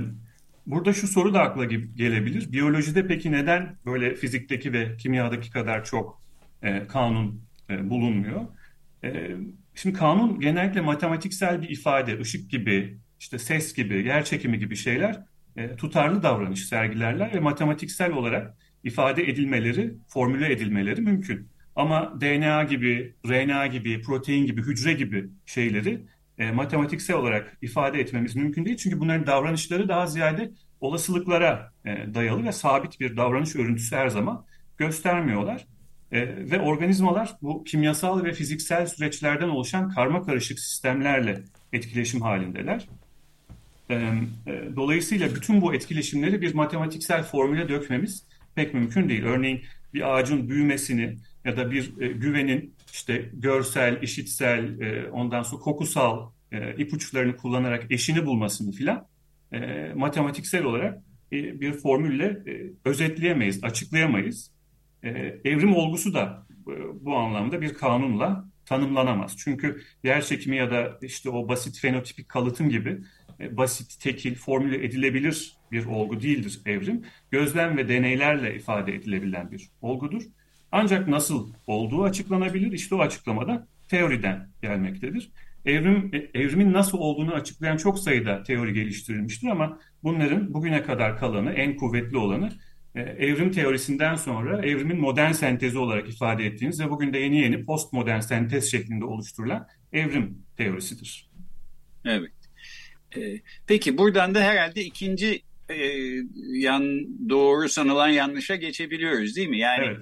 burada 0.67 0.93
şu 0.93 1.07
soru 1.07 1.33
da 1.33 1.41
akla 1.41 1.65
gelebilir. 1.95 2.51
Biyolojide 2.51 3.07
peki 3.07 3.31
neden 3.31 3.75
böyle 3.85 4.15
fizikteki 4.15 4.73
ve 4.73 4.97
kimyadaki 4.97 5.51
kadar 5.51 5.85
çok 5.85 6.21
e, 6.61 6.87
kanun 6.87 7.41
e, 7.69 7.89
bulunmuyor? 7.89 8.41
E, 9.03 9.35
şimdi 9.75 9.97
kanun 9.97 10.39
genellikle 10.39 10.81
matematiksel 10.81 11.61
bir 11.61 11.69
ifade, 11.69 12.19
ışık 12.19 12.51
gibi, 12.51 12.97
işte 13.19 13.39
ses 13.39 13.73
gibi, 13.73 14.07
yer 14.07 14.25
çekimi 14.25 14.59
gibi 14.59 14.75
şeyler 14.75 15.23
e, 15.55 15.75
tutarlı 15.75 16.23
davranış 16.23 16.65
sergilerler 16.65 17.33
ve 17.33 17.39
matematiksel 17.39 18.11
olarak 18.11 18.57
ifade 18.83 19.23
edilmeleri, 19.23 19.93
formüle 20.07 20.51
edilmeleri 20.51 21.01
mümkün. 21.01 21.47
Ama 21.75 22.21
DNA 22.21 22.63
gibi, 22.63 23.15
RNA 23.27 23.67
gibi, 23.67 24.01
protein 24.01 24.45
gibi, 24.45 24.61
hücre 24.61 24.93
gibi 24.93 25.29
şeyleri 25.45 26.05
e, 26.37 26.51
matematiksel 26.51 27.15
olarak 27.15 27.57
ifade 27.61 27.99
etmemiz 27.99 28.35
mümkün 28.35 28.65
değil. 28.65 28.77
Çünkü 28.77 28.99
bunların 28.99 29.27
davranışları 29.27 29.89
daha 29.89 30.07
ziyade 30.07 30.51
olasılıklara 30.79 31.73
e, 31.85 32.13
dayalı 32.13 32.43
ve 32.43 32.51
sabit 32.51 32.99
bir 32.99 33.17
davranış 33.17 33.55
örüntüsü 33.55 33.95
her 33.95 34.07
zaman 34.07 34.45
göstermiyorlar. 34.77 35.67
E, 36.11 36.49
ve 36.51 36.59
organizmalar 36.59 37.35
bu 37.41 37.63
kimyasal 37.63 38.23
ve 38.23 38.33
fiziksel 38.33 38.85
süreçlerden 38.85 39.49
oluşan 39.49 39.89
karma 39.89 40.23
karışık 40.23 40.59
sistemlerle 40.59 41.43
etkileşim 41.73 42.21
halindeler. 42.21 42.87
E, 43.89 43.95
e, 43.95 44.15
dolayısıyla 44.75 45.35
bütün 45.35 45.61
bu 45.61 45.75
etkileşimleri 45.75 46.41
bir 46.41 46.53
matematiksel 46.53 47.23
formüle 47.23 47.69
dökmemiz 47.69 48.23
pek 48.55 48.73
mümkün 48.73 49.09
değil. 49.09 49.23
Örneğin 49.23 49.61
bir 49.93 50.13
ağacın 50.13 50.49
büyümesini 50.49 51.17
ya 51.45 51.57
da 51.57 51.71
bir 51.71 52.01
e, 52.01 52.07
güvenin 52.07 52.73
işte 52.93 53.29
görsel, 53.33 54.01
işitsel, 54.01 54.79
e, 54.79 55.09
ondan 55.09 55.43
sonra 55.43 55.61
kokusal 55.61 56.29
e, 56.51 56.75
ipuçlarını 56.77 57.37
kullanarak 57.37 57.91
eşini 57.91 58.25
bulmasını 58.25 58.71
filan 58.71 59.07
e, 59.51 59.91
matematiksel 59.95 60.63
olarak 60.63 60.97
e, 61.31 61.61
bir 61.61 61.73
formülle 61.73 62.25
e, 62.25 62.71
özetleyemeyiz, 62.85 63.63
açıklayamayız. 63.63 64.50
E, 65.03 65.09
evrim 65.45 65.75
olgusu 65.75 66.13
da 66.13 66.45
e, 66.67 66.73
bu 67.05 67.15
anlamda 67.15 67.61
bir 67.61 67.73
kanunla 67.73 68.45
tanımlanamaz. 68.65 69.37
Çünkü 69.37 69.81
yer 70.03 70.21
çekimi 70.21 70.57
ya 70.57 70.71
da 70.71 70.97
işte 71.01 71.29
o 71.29 71.47
basit 71.49 71.79
fenotipik 71.79 72.29
kalıtım 72.29 72.69
gibi 72.69 73.01
e, 73.39 73.57
basit, 73.57 73.99
tekil, 73.99 74.35
formüle 74.35 74.85
edilebilir 74.85 75.53
bir 75.71 75.85
olgu 75.85 76.21
değildir 76.21 76.61
evrim. 76.65 77.05
Gözlem 77.31 77.77
ve 77.77 77.89
deneylerle 77.89 78.55
ifade 78.55 78.95
edilebilen 78.95 79.51
bir 79.51 79.69
olgudur. 79.81 80.23
Ancak 80.71 81.07
nasıl 81.07 81.53
olduğu 81.67 82.03
açıklanabilir. 82.03 82.71
İşte 82.71 82.95
o 82.95 82.99
açıklamada 82.99 83.67
teoriden 83.87 84.47
gelmektedir. 84.61 85.31
Evrim, 85.65 86.11
evrimin 86.33 86.73
nasıl 86.73 86.97
olduğunu 86.97 87.33
açıklayan 87.33 87.77
çok 87.77 87.99
sayıda 87.99 88.43
teori 88.43 88.73
geliştirilmiştir 88.73 89.47
ama 89.47 89.79
bunların 90.03 90.53
bugüne 90.53 90.83
kadar 90.83 91.17
kalanı, 91.17 91.51
en 91.53 91.75
kuvvetli 91.75 92.17
olanı 92.17 92.51
evrim 92.95 93.51
teorisinden 93.51 94.15
sonra 94.15 94.65
evrimin 94.65 94.99
modern 94.99 95.31
sentezi 95.31 95.77
olarak 95.77 96.09
ifade 96.09 96.45
ettiğimiz 96.45 96.79
ve 96.79 96.89
bugün 96.89 97.13
de 97.13 97.17
yeni 97.17 97.39
yeni 97.39 97.65
postmodern 97.65 98.19
sentez 98.19 98.71
şeklinde 98.71 99.05
oluşturulan 99.05 99.67
evrim 99.93 100.37
teorisidir. 100.57 101.29
Evet. 102.05 102.31
Ee, 103.17 103.39
peki 103.67 103.97
buradan 103.97 104.35
da 104.35 104.41
herhalde 104.41 104.83
ikinci 104.83 105.41
e, 105.69 105.75
yan 106.47 106.83
doğru 107.29 107.69
sanılan 107.69 108.07
yanlışa 108.09 108.55
geçebiliyoruz 108.55 109.35
değil 109.35 109.49
mi? 109.49 109.59
Yani 109.59 109.85
evet. 109.85 109.97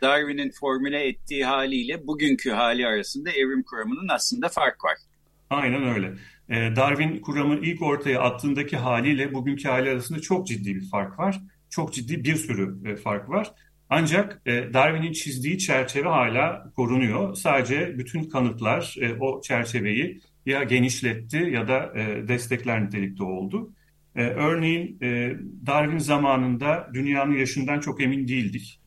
Darwin'in 0.00 0.50
formüle 0.50 1.08
ettiği 1.08 1.44
haliyle 1.44 2.06
bugünkü 2.06 2.50
hali 2.50 2.86
arasında 2.86 3.30
evrim 3.30 3.62
kuramının 3.62 4.08
aslında 4.08 4.48
fark 4.48 4.84
var. 4.84 4.96
Aynen 5.50 5.82
öyle. 5.82 6.14
Darwin 6.76 7.20
kuramı 7.20 7.58
ilk 7.66 7.82
ortaya 7.82 8.20
attığındaki 8.20 8.76
haliyle 8.76 9.34
bugünkü 9.34 9.68
hali 9.68 9.90
arasında 9.90 10.20
çok 10.20 10.46
ciddi 10.46 10.74
bir 10.74 10.88
fark 10.90 11.18
var. 11.18 11.40
Çok 11.72 11.94
ciddi 11.94 12.24
bir 12.24 12.36
sürü 12.36 12.90
e, 12.90 12.96
fark 12.96 13.28
var. 13.28 13.52
Ancak 13.90 14.42
e, 14.46 14.74
Darwin'in 14.74 15.12
çizdiği 15.12 15.58
çerçeve 15.58 16.08
hala 16.08 16.72
korunuyor. 16.76 17.34
Sadece 17.34 17.98
bütün 17.98 18.24
kanıtlar 18.24 18.96
e, 19.00 19.14
o 19.14 19.40
çerçeveyi 19.40 20.20
ya 20.46 20.62
genişletti 20.62 21.36
ya 21.36 21.68
da 21.68 21.92
destekler 22.28 22.84
nitelikte 22.84 23.24
oldu. 23.24 23.72
Örneğin 24.14 25.00
Darwin 25.66 25.98
zamanında 25.98 26.90
dünyanın 26.94 27.36
yaşından 27.36 27.80
çok 27.80 28.02
emin 28.02 28.28
değildik. 28.28 28.80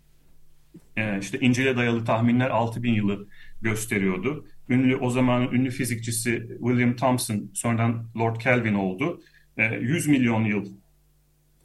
İşte 1.21 1.39
İncil'e 1.39 1.77
dayalı 1.77 2.05
tahminler 2.05 2.49
6000 2.49 2.93
yılı 2.93 3.27
gösteriyordu. 3.61 4.47
Ünlü 4.69 4.97
o 4.97 5.09
zamanın 5.09 5.51
ünlü 5.51 5.69
fizikçisi 5.69 6.47
William 6.59 6.95
Thomson 6.95 7.51
sonradan 7.53 8.09
Lord 8.17 8.35
Kelvin 8.35 8.73
oldu. 8.73 9.21
100 9.57 10.07
milyon 10.07 10.45
yıl 10.45 10.65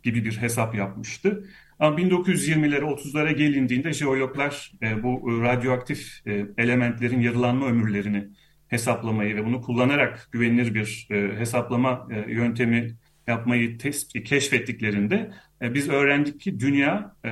gibi 0.02 0.24
bir 0.24 0.36
hesap 0.36 0.74
yapmıştı. 0.74 1.44
Ama 1.78 1.96
1920'lere 1.96 2.84
30'lara 2.84 3.32
gelindiğinde 3.32 3.92
jeologlar 3.92 4.72
e, 4.82 5.02
bu 5.02 5.42
radyoaktif 5.42 6.26
e, 6.26 6.46
elementlerin 6.58 7.20
yarılanma 7.20 7.66
ömürlerini 7.66 8.28
hesaplamayı 8.68 9.36
ve 9.36 9.46
bunu 9.46 9.60
kullanarak 9.60 10.28
güvenilir 10.32 10.74
bir 10.74 11.08
e, 11.10 11.38
hesaplama 11.38 12.08
e, 12.10 12.32
yöntemi 12.32 12.96
yapmayı 13.26 13.78
test, 13.78 14.22
keşfettiklerinde 14.24 15.30
e, 15.62 15.74
biz 15.74 15.88
öğrendik 15.88 16.40
ki 16.40 16.60
dünya 16.60 17.16
e, 17.24 17.30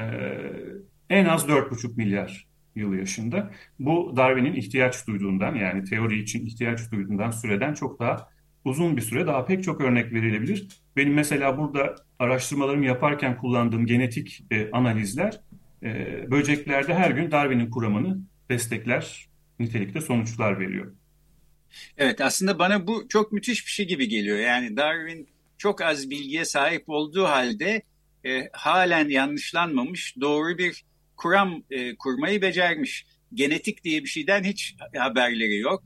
en 1.11 1.25
az 1.25 1.49
4,5 1.49 1.97
milyar 1.97 2.49
yıl 2.75 2.95
yaşında. 2.95 3.51
Bu 3.79 4.15
Darwin'in 4.17 4.55
ihtiyaç 4.55 5.07
duyduğundan 5.07 5.55
yani 5.55 5.85
teori 5.85 6.21
için 6.23 6.47
ihtiyaç 6.47 6.93
duyduğundan 6.93 7.31
süreden 7.31 7.75
çok 7.75 8.01
daha 8.01 8.29
uzun 8.65 8.97
bir 8.97 9.03
süre 9.03 9.27
daha 9.27 9.45
pek 9.45 9.65
çok 9.65 9.81
örnek 9.81 10.13
verilebilir. 10.13 10.69
Benim 10.99 11.15
mesela 11.15 11.59
burada 11.59 11.95
araştırmalarımı 12.19 12.87
yaparken 12.87 13.37
kullandığım 13.37 13.87
genetik 13.87 14.45
e, 14.51 14.71
analizler 14.71 15.41
e, 15.83 15.91
böceklerde 16.31 16.95
her 16.95 17.11
gün 17.11 17.31
Darwin'in 17.31 17.71
kuramını 17.71 18.19
destekler 18.51 19.29
nitelikte 19.59 20.01
sonuçlar 20.01 20.61
veriyor. 20.61 20.95
Evet 21.99 22.21
aslında 22.21 22.59
bana 22.59 22.87
bu 22.87 23.09
çok 23.09 23.33
müthiş 23.33 23.67
bir 23.67 23.71
şey 23.71 23.89
gibi 23.89 24.09
geliyor. 24.09 24.39
Yani 24.39 24.77
Darwin 24.77 25.29
çok 25.59 25.83
az 25.83 26.11
bilgiye 26.11 26.45
sahip 26.45 26.85
olduğu 26.89 27.25
halde 27.25 27.83
e, 28.27 28.49
halen 28.53 29.09
yanlışlanmamış 29.09 30.17
doğru 30.21 30.59
bir 30.59 30.85
kuram 31.17 31.63
e, 31.71 31.97
kurmayı 31.97 32.43
becermiş. 32.43 33.07
Genetik 33.35 33.85
diye 33.85 34.03
bir 34.03 34.09
şeyden 34.09 34.45
hiç 34.45 34.77
haberleri 34.97 35.59
yok. 35.59 35.83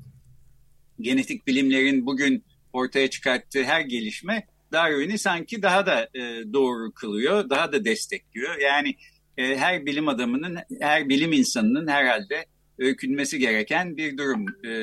Genetik 1.01 1.47
bilimlerin 1.47 2.07
bugün 2.07 2.45
ortaya 2.73 3.11
çıkarttığı 3.11 3.65
her 3.65 3.81
gelişme 3.81 4.47
Darwin'i 4.73 5.19
sanki 5.19 5.63
daha 5.63 5.87
da 5.87 6.09
e, 6.15 6.53
doğru 6.53 6.93
kılıyor, 6.93 7.51
daha 7.51 7.73
da 7.73 7.85
destekliyor. 7.85 8.59
Yani 8.59 8.95
e, 9.37 9.57
her 9.57 9.87
bilim 9.87 10.09
adamının, 10.09 10.59
her 10.81 11.09
bilim 11.09 11.33
insanının 11.33 11.89
herhalde 11.89 12.47
öykünmesi 12.79 13.39
gereken 13.39 13.97
bir 13.97 14.19
durum. 14.19 14.47
E, 14.65 14.75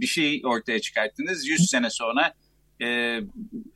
bir 0.00 0.06
şey 0.06 0.42
ortaya 0.44 0.78
çıkarttınız, 0.78 1.46
100 1.48 1.70
sene 1.70 1.90
sonra 1.90 2.34
e, 2.82 3.20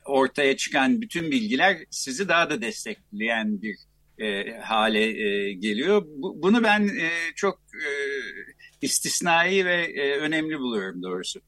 ortaya 0.05 0.57
çıkan 0.57 1.01
bütün 1.01 1.31
bilgiler 1.31 1.77
sizi 1.89 2.27
daha 2.27 2.49
da 2.49 2.61
destekleyen 2.61 3.61
bir 3.61 3.75
e, 4.19 4.57
hale 4.59 5.03
e, 5.03 5.53
geliyor. 5.53 6.05
Bu, 6.07 6.41
bunu 6.41 6.63
ben 6.63 6.87
e, 6.87 7.09
çok 7.35 7.59
e, 7.59 7.89
istisnai 8.81 9.65
ve 9.65 9.75
e, 9.75 10.17
önemli 10.17 10.59
buluyorum 10.59 11.03
doğrusu. 11.03 11.41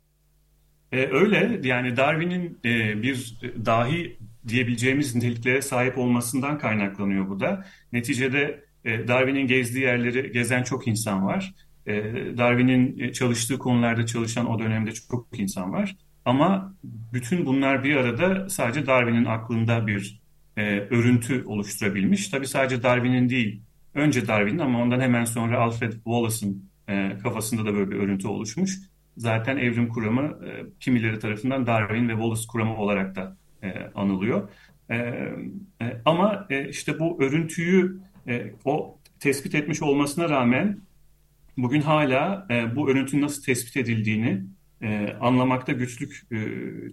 E, 0.96 1.10
öyle 1.12 1.60
yani 1.64 1.98
Darwin'in 1.98 2.60
e, 2.66 3.02
bir 3.02 3.40
dahi 3.66 4.18
diyebileceğimiz 4.48 5.16
niteliklere 5.16 5.62
sahip 5.62 5.98
olmasından 5.98 6.58
kaynaklanıyor 6.60 7.30
bu 7.30 7.40
da. 7.40 7.66
Neticede 7.94 8.64
e, 8.86 9.08
Darwin'in 9.08 9.48
gezdiği 9.48 9.84
yerleri 9.84 10.32
gezen 10.32 10.64
çok 10.64 10.88
insan 10.88 11.26
var. 11.26 11.54
E, 11.88 11.94
Darwin'in 12.38 13.00
e, 13.00 13.14
çalıştığı 13.14 13.58
konularda 13.58 14.06
çalışan 14.06 14.50
o 14.50 14.60
dönemde 14.60 14.92
çok 14.92 15.40
insan 15.40 15.74
var. 15.74 15.96
Ama 16.26 16.76
bütün 16.84 17.46
bunlar 17.46 17.84
bir 17.84 17.96
arada 17.96 18.50
sadece 18.50 18.88
Darwin'in 18.88 19.26
aklında 19.26 19.88
bir 19.88 20.22
e, 20.58 20.80
örüntü 20.80 21.44
oluşturabilmiş. 21.46 22.30
Tabii 22.30 22.48
sadece 22.48 22.84
Darwin'in 22.84 23.30
değil, 23.30 23.62
önce 23.94 24.28
Darwin'in 24.28 24.60
ama 24.60 24.82
ondan 24.82 25.00
hemen 25.00 25.26
sonra 25.26 25.60
Alfred 25.60 25.94
Wallace'ın 25.94 26.70
e, 26.90 27.18
kafasında 27.24 27.66
da 27.66 27.74
böyle 27.74 27.92
bir 27.92 27.96
örüntü 27.96 28.28
oluşmuş. 28.28 28.80
Zaten 29.18 29.58
evrim 29.58 29.90
kuramı 29.90 30.22
e, 30.22 30.66
kimileri 30.80 31.20
tarafından 31.20 31.68
Darwin 31.68 32.10
ve 32.10 32.14
Wallace 32.14 32.48
kuramı 32.48 32.78
olarak 32.78 33.16
da 33.16 33.38
e, 33.64 33.92
anılıyor. 33.96 34.50
E, 34.90 34.96
e, 34.96 36.02
ama 36.06 36.48
e, 36.50 36.70
işte 36.70 37.00
bu 37.00 37.24
örüntüyü 37.24 38.00
e, 38.28 38.54
o 38.66 39.00
tespit 39.20 39.56
etmiş 39.56 39.82
olmasına 39.82 40.30
rağmen 40.30 40.80
bugün 41.58 41.82
hala 41.82 42.48
e, 42.50 42.76
bu 42.76 42.90
örüntünün 42.90 43.22
nasıl 43.22 43.44
tespit 43.44 43.78
edildiğini 43.78 44.44
e, 44.82 45.16
anlamakta 45.22 45.72
güçlük 45.72 46.22
e, 46.32 46.38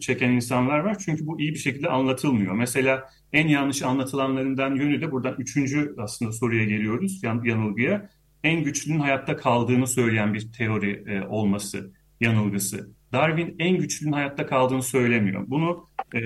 çeken 0.00 0.30
insanlar 0.30 0.78
var. 0.78 0.96
Çünkü 0.98 1.26
bu 1.26 1.40
iyi 1.40 1.50
bir 1.54 1.58
şekilde 1.58 1.88
anlatılmıyor. 1.88 2.54
Mesela 2.54 3.08
en 3.32 3.48
yanlış 3.48 3.82
anlatılanlarından 3.82 4.74
yönü 4.74 5.00
de 5.00 5.12
buradan 5.12 5.34
üçüncü 5.38 5.94
aslında 5.98 6.32
soruya 6.32 6.64
geliyoruz, 6.64 7.22
yan, 7.22 7.42
yanılgıya. 7.44 8.10
En 8.44 8.64
güçlünün 8.64 8.98
hayatta 8.98 9.36
kaldığını 9.36 9.86
söyleyen 9.86 10.34
bir 10.34 10.52
teori 10.52 11.04
e, 11.06 11.26
olması 11.26 11.92
yanılgısı. 12.22 12.90
Darwin 13.12 13.56
en 13.58 13.76
güçlünün 13.76 14.12
hayatta 14.12 14.46
kaldığını 14.46 14.82
söylemiyor. 14.82 15.44
Bunu 15.46 15.86
e, 16.14 16.20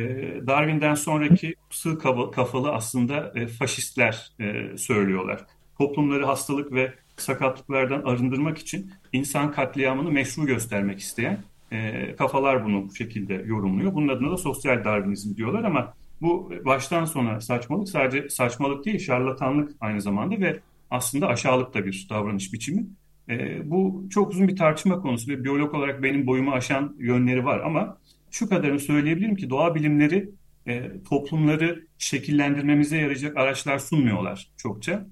Darwin'den 0.47 0.95
sonraki 0.95 1.55
sığ 1.71 1.99
kafalı 2.33 2.73
aslında 2.73 3.33
e, 3.35 3.47
faşistler 3.47 4.33
e, 4.41 4.76
söylüyorlar. 4.76 5.47
Toplumları 5.79 6.26
hastalık 6.26 6.73
ve 6.73 6.95
sakatlıklardan 7.17 8.03
arındırmak 8.03 8.59
için 8.59 8.93
insan 9.12 9.53
katliamını 9.53 10.11
meşru 10.11 10.47
göstermek 10.47 10.99
isteyen 10.99 11.45
e, 11.73 12.17
kafalar 12.17 12.65
bunu 12.65 12.88
bu 12.88 12.95
şekilde 12.95 13.35
yorumluyor. 13.35 13.95
Bunun 13.95 14.09
adına 14.09 14.31
da 14.31 14.37
sosyal 14.37 14.85
Darwinizm 14.85 15.37
diyorlar 15.37 15.65
ama 15.65 15.95
bu 16.21 16.53
baştan 16.65 17.05
sona 17.05 17.41
saçmalık 17.41 17.88
sadece 17.88 18.29
saçmalık 18.29 18.85
değil 18.85 18.99
şarlatanlık 18.99 19.73
aynı 19.81 20.00
zamanda 20.00 20.41
ve 20.41 20.61
aslında 20.91 21.26
aşağılık 21.26 21.75
da 21.75 21.87
bir 21.87 22.07
davranış 22.11 22.53
biçimi. 22.53 22.87
E, 23.28 23.71
bu 23.71 24.06
çok 24.11 24.30
uzun 24.30 24.49
bir 24.49 24.56
tartışma 24.56 25.00
konusu 25.00 25.30
ve 25.30 25.45
biyolog 25.45 25.75
olarak 25.75 26.02
benim 26.02 26.26
boyumu 26.26 26.52
aşan 26.52 26.97
yönleri 26.99 27.45
var 27.45 27.61
ama 27.61 27.99
şu 28.30 28.49
kadarını 28.49 28.80
söyleyebilirim 28.80 29.37
ki 29.37 29.50
doğa 29.50 29.75
bilimleri 29.75 30.30
e, 30.66 31.02
toplumları 31.09 31.87
şekillendirmemize 31.99 32.97
yarayacak 32.97 33.37
araçlar 33.37 33.78
sunmuyorlar 33.78 34.49
çokça. 34.56 35.06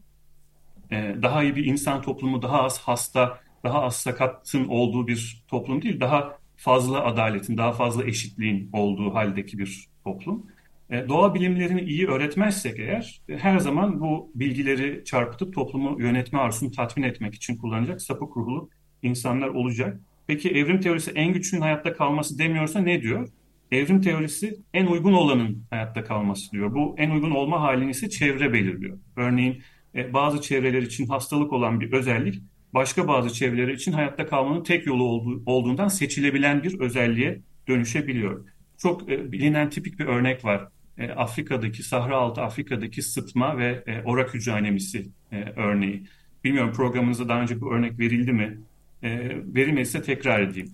E, 0.90 1.16
daha 1.23 1.42
iyi 1.42 1.56
bir 1.56 1.64
insan 1.64 2.02
toplumu, 2.02 2.42
daha 2.42 2.62
az 2.62 2.78
hasta, 2.78 3.40
daha 3.64 3.83
az 3.83 3.97
sakatın 3.97 4.68
olduğu 4.68 5.06
bir 5.06 5.44
toplum 5.49 5.83
değil, 5.83 6.00
daha 6.00 6.38
fazla 6.56 7.04
adaletin, 7.04 7.56
daha 7.56 7.73
fazla 7.73 8.04
eşitliğin 8.04 8.71
olduğu 8.73 9.14
haldeki 9.14 9.59
bir 9.59 9.88
toplum. 10.04 10.47
E, 10.91 11.09
doğa 11.09 11.35
bilimlerini 11.35 11.81
iyi 11.81 12.07
öğretmezsek 12.07 12.79
eğer 12.79 13.21
e, 13.29 13.37
her 13.37 13.59
zaman 13.59 14.00
bu 14.00 14.33
bilgileri 14.35 15.05
çarpıtıp 15.05 15.55
toplumu 15.55 16.03
yönetme 16.03 16.38
arzusunu 16.38 16.71
tatmin 16.71 17.05
etmek 17.05 17.35
için 17.35 17.57
kullanacak 17.57 18.03
sapık 18.03 18.37
ruhlu 18.37 18.71
insanlar 19.03 19.49
olacak. 19.49 20.00
Peki 20.26 20.50
evrim 20.50 20.81
teorisi 20.81 21.11
en 21.11 21.33
güçlünün 21.33 21.62
hayatta 21.62 21.93
kalması 21.93 22.38
demiyorsa 22.38 22.81
ne 22.81 23.03
diyor? 23.03 23.29
Evrim 23.73 24.00
teorisi 24.00 24.57
en 24.75 24.87
uygun 24.87 25.12
olanın 25.12 25.64
hayatta 25.71 26.05
kalması 26.05 26.53
diyor. 26.53 26.75
Bu 26.75 26.95
en 26.99 27.11
uygun 27.11 27.31
olma 27.31 27.61
halini 27.61 27.91
ise 27.91 28.11
çevre 28.11 28.53
belirliyor. 28.53 28.99
Örneğin 29.17 29.62
e, 29.95 30.12
bazı 30.12 30.41
çevreler 30.41 30.83
için 30.83 31.07
hastalık 31.07 31.53
olan 31.53 31.81
bir 31.81 31.93
özellik 31.93 32.43
başka 32.75 33.09
bazı 33.09 33.35
çevreler 33.35 33.69
için 33.69 33.93
hayatta 33.93 34.26
kalmanın 34.26 34.62
tek 34.62 34.87
yolu 34.87 35.05
olduğu, 35.05 35.43
olduğundan 35.47 35.88
seçilebilen 35.88 36.62
bir 36.62 36.81
özelliğe 36.81 37.43
dönüşebiliyor. 37.69 38.47
Çok 38.79 39.09
bilinen 39.09 39.71
tipik 39.71 39.99
bir 39.99 40.07
örnek 40.07 40.45
var. 40.45 40.69
E, 40.99 41.11
Afrika'daki, 41.11 41.83
Sahra 41.83 42.17
altı 42.17 42.43
Afrika'daki 42.43 43.03
sıtma 43.03 43.59
ve 43.59 43.85
e, 43.87 44.03
orak 44.03 44.35
hücre 44.35 44.53
anemisi 44.53 45.09
e, 45.33 45.43
örneği. 45.57 46.07
Bilmiyorum 46.45 46.73
programınızda 46.73 47.29
daha 47.29 47.41
önce 47.41 47.61
bu 47.61 47.75
örnek 47.75 47.99
verildi 47.99 48.33
mi? 48.33 48.61
E, 49.03 49.11
verilmediyse 49.55 50.03
tekrar 50.03 50.41
edeyim. 50.41 50.73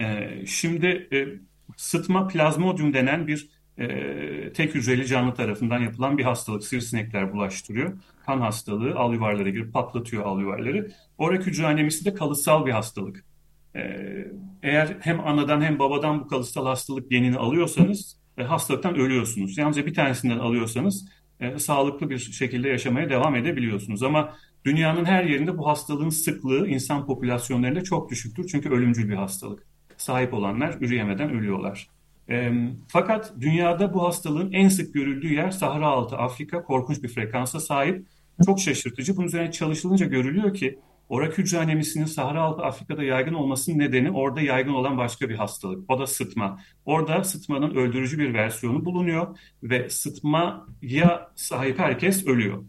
E, 0.00 0.28
şimdi 0.46 1.08
e, 1.12 1.28
sıtma 1.76 2.28
plazmodium 2.28 2.94
denen 2.94 3.26
bir 3.26 3.48
e, 3.78 4.52
tek 4.52 4.74
hücreli 4.74 5.06
canlı 5.06 5.34
tarafından 5.34 5.78
yapılan 5.78 6.18
bir 6.18 6.24
hastalık. 6.24 6.64
Sivrisinekler 6.64 7.32
bulaştırıyor. 7.32 7.92
Kan 8.26 8.40
hastalığı 8.40 8.94
al 8.94 9.14
yuvarlara 9.14 9.48
girip 9.48 9.72
patlatıyor 9.72 10.24
al 10.24 10.40
yuvarları. 10.40 10.90
Orak 11.18 11.46
hücre 11.46 11.66
anemisi 11.66 12.04
de 12.04 12.14
kalıtsal 12.14 12.66
bir 12.66 12.72
hastalık. 12.72 13.24
E, 13.76 13.80
eğer 14.62 14.96
hem 15.00 15.20
anadan 15.20 15.60
hem 15.60 15.78
babadan 15.78 16.20
bu 16.20 16.26
kalıtsal 16.26 16.66
hastalık 16.66 17.10
genini 17.10 17.36
alıyorsanız 17.36 18.21
e, 18.42 18.44
hastalıktan 18.44 18.94
ölüyorsunuz. 18.94 19.58
Yalnızca 19.58 19.86
bir 19.86 19.94
tanesinden 19.94 20.38
alıyorsanız 20.38 21.08
e, 21.40 21.58
sağlıklı 21.58 22.10
bir 22.10 22.18
şekilde 22.18 22.68
yaşamaya 22.68 23.10
devam 23.10 23.36
edebiliyorsunuz. 23.36 24.02
Ama 24.02 24.34
dünyanın 24.64 25.04
her 25.04 25.24
yerinde 25.24 25.58
bu 25.58 25.66
hastalığın 25.66 26.08
sıklığı 26.08 26.68
insan 26.68 27.06
popülasyonlarında 27.06 27.84
çok 27.84 28.10
düşüktür. 28.10 28.48
Çünkü 28.48 28.70
ölümcül 28.70 29.08
bir 29.08 29.14
hastalık. 29.14 29.66
Sahip 29.96 30.34
olanlar 30.34 30.76
üreyemeden 30.80 31.30
ölüyorlar. 31.30 31.88
E, 32.28 32.52
fakat 32.88 33.32
dünyada 33.40 33.94
bu 33.94 34.02
hastalığın 34.02 34.52
en 34.52 34.68
sık 34.68 34.94
görüldüğü 34.94 35.34
yer 35.34 35.50
Sahra 35.50 35.86
altı 35.86 36.16
Afrika 36.16 36.62
korkunç 36.62 37.02
bir 37.02 37.08
frekansa 37.08 37.60
sahip. 37.60 38.06
Çok 38.46 38.60
şaşırtıcı. 38.60 39.16
Bunun 39.16 39.26
üzerine 39.26 39.52
çalışılınca 39.52 40.06
görülüyor 40.06 40.54
ki 40.54 40.78
orak 41.12 41.38
hücre 41.38 41.58
anemisinin 41.58 42.04
Sahra 42.04 42.42
altı 42.42 42.62
Afrika'da 42.62 43.02
yaygın 43.02 43.34
olmasının 43.34 43.78
nedeni 43.78 44.10
orada 44.10 44.40
yaygın 44.40 44.72
olan 44.72 44.98
başka 44.98 45.28
bir 45.28 45.34
hastalık. 45.34 45.90
O 45.90 45.98
da 45.98 46.06
sıtma. 46.06 46.60
Orada 46.84 47.24
sıtmanın 47.24 47.74
öldürücü 47.74 48.18
bir 48.18 48.34
versiyonu 48.34 48.84
bulunuyor 48.84 49.38
ve 49.62 49.90
sıtmaya 49.90 51.30
sahip 51.36 51.78
herkes 51.78 52.26
ölüyor. 52.26 52.64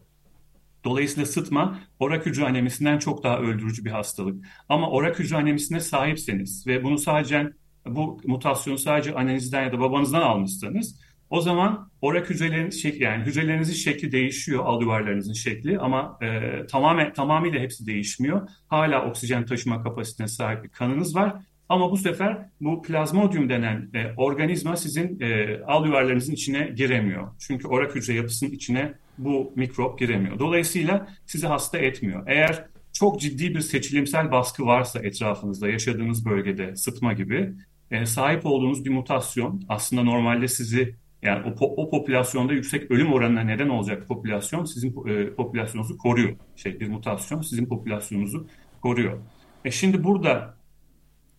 Dolayısıyla 0.83 1.25
sıtma 1.25 1.79
orak 1.99 2.25
hücre 2.25 2.45
anemisinden 2.45 2.99
çok 2.99 3.23
daha 3.23 3.39
öldürücü 3.39 3.85
bir 3.85 3.91
hastalık. 3.91 4.45
Ama 4.69 4.89
orak 4.89 5.19
hücre 5.19 5.37
anemisine 5.37 5.79
sahipseniz 5.79 6.67
ve 6.67 6.83
bunu 6.83 6.97
sadece 6.97 7.53
bu 7.85 8.21
mutasyonu 8.25 8.77
sadece 8.77 9.15
annenizden 9.15 9.63
ya 9.63 9.71
da 9.71 9.79
babanızdan 9.79 10.21
almışsanız 10.21 10.99
o 11.29 11.41
zaman 11.41 11.89
orak 12.01 12.29
hücrelerin 12.29 12.69
şekli 12.69 13.03
yani 13.03 13.25
hücrelerinizin 13.25 13.73
şekli 13.73 14.11
değişiyor 14.11 14.65
al 14.65 14.81
yuvarlarınızın 14.81 15.33
şekli 15.33 15.79
ama 15.79 16.17
e, 16.21 16.51
tamamen 16.65 17.13
tamamıyla 17.13 17.59
hepsi 17.59 17.85
değişmiyor. 17.85 18.49
Hala 18.67 19.05
oksijen 19.05 19.45
taşıma 19.45 19.83
kapasitesine 19.83 20.27
sahip 20.27 20.63
bir 20.63 20.69
kanınız 20.69 21.15
var 21.15 21.33
ama 21.69 21.91
bu 21.91 21.97
sefer 21.97 22.49
bu 22.61 22.81
plazmodium 22.81 23.49
denen 23.49 23.89
e, 23.93 24.13
organizma 24.17 24.75
sizin 24.75 25.19
e, 25.19 25.59
al 25.67 25.85
yuvarlarınızın 25.85 26.33
içine 26.33 26.73
giremiyor. 26.75 27.27
Çünkü 27.39 27.67
orak 27.67 27.95
hücre 27.95 28.13
yapısının 28.13 28.51
içine 28.51 28.93
bu 29.17 29.53
mikrop 29.55 29.99
giremiyor. 29.99 30.39
Dolayısıyla 30.39 31.07
sizi 31.25 31.47
hasta 31.47 31.77
etmiyor. 31.77 32.23
Eğer 32.27 32.65
çok 32.93 33.21
ciddi 33.21 33.55
bir 33.55 33.61
seçilimsel 33.61 34.31
baskı 34.31 34.65
varsa 34.65 34.99
etrafınızda, 34.99 35.69
yaşadığınız 35.69 36.25
bölgede 36.25 36.75
sıtma 36.75 37.13
gibi 37.13 37.53
e, 37.91 38.05
sahip 38.05 38.45
olduğunuz 38.45 38.85
bir 38.85 38.89
mutasyon 38.89 39.61
aslında 39.69 40.03
normalde 40.03 40.47
sizi 40.47 40.95
yani 41.23 41.53
o, 41.59 41.83
o 41.83 41.89
popülasyonda 41.89 42.53
yüksek 42.53 42.91
ölüm 42.91 43.13
oranına 43.13 43.41
neden 43.41 43.69
olacak 43.69 44.07
popülasyon 44.07 44.65
sizin 44.65 45.07
e, 45.07 45.29
popülasyonunuzu 45.29 45.97
koruyor. 45.97 46.35
Şey 46.55 46.79
bir 46.79 46.87
mutasyon 46.87 47.41
sizin 47.41 47.65
popülasyonunuzu 47.65 48.47
koruyor. 48.81 49.19
E 49.65 49.71
şimdi 49.71 50.03
burada 50.03 50.57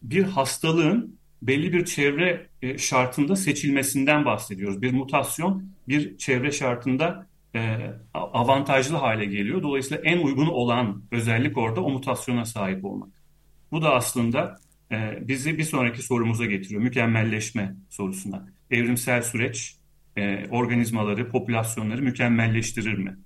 bir 0.02 0.22
hastalığın 0.22 1.18
belli 1.42 1.72
bir 1.72 1.84
çevre 1.84 2.46
e, 2.62 2.78
şartında 2.78 3.36
seçilmesinden 3.36 4.24
bahsediyoruz. 4.24 4.82
Bir 4.82 4.92
mutasyon 4.92 5.68
bir 5.88 6.18
çevre 6.18 6.50
şartında 6.50 7.26
e, 7.54 7.78
avantajlı 8.14 8.96
hale 8.96 9.24
geliyor. 9.24 9.62
Dolayısıyla 9.62 10.02
en 10.04 10.18
uygun 10.18 10.46
olan 10.46 11.02
özellik 11.10 11.58
orada 11.58 11.84
o 11.84 11.90
mutasyona 11.90 12.44
sahip 12.44 12.84
olmak. 12.84 13.08
Bu 13.72 13.82
da 13.82 13.94
aslında 13.94 14.56
e, 14.92 15.28
bizi 15.28 15.58
bir 15.58 15.64
sonraki 15.64 16.02
sorumuza 16.02 16.46
getiriyor. 16.46 16.82
Mükemmelleşme 16.82 17.76
sorusuna. 17.90 18.53
Evrimsel 18.70 19.22
süreç 19.22 19.76
e, 20.16 20.46
organizmaları, 20.50 21.28
popülasyonları 21.28 22.02
mükemmelleştirir 22.02 22.98
mi? 22.98 23.16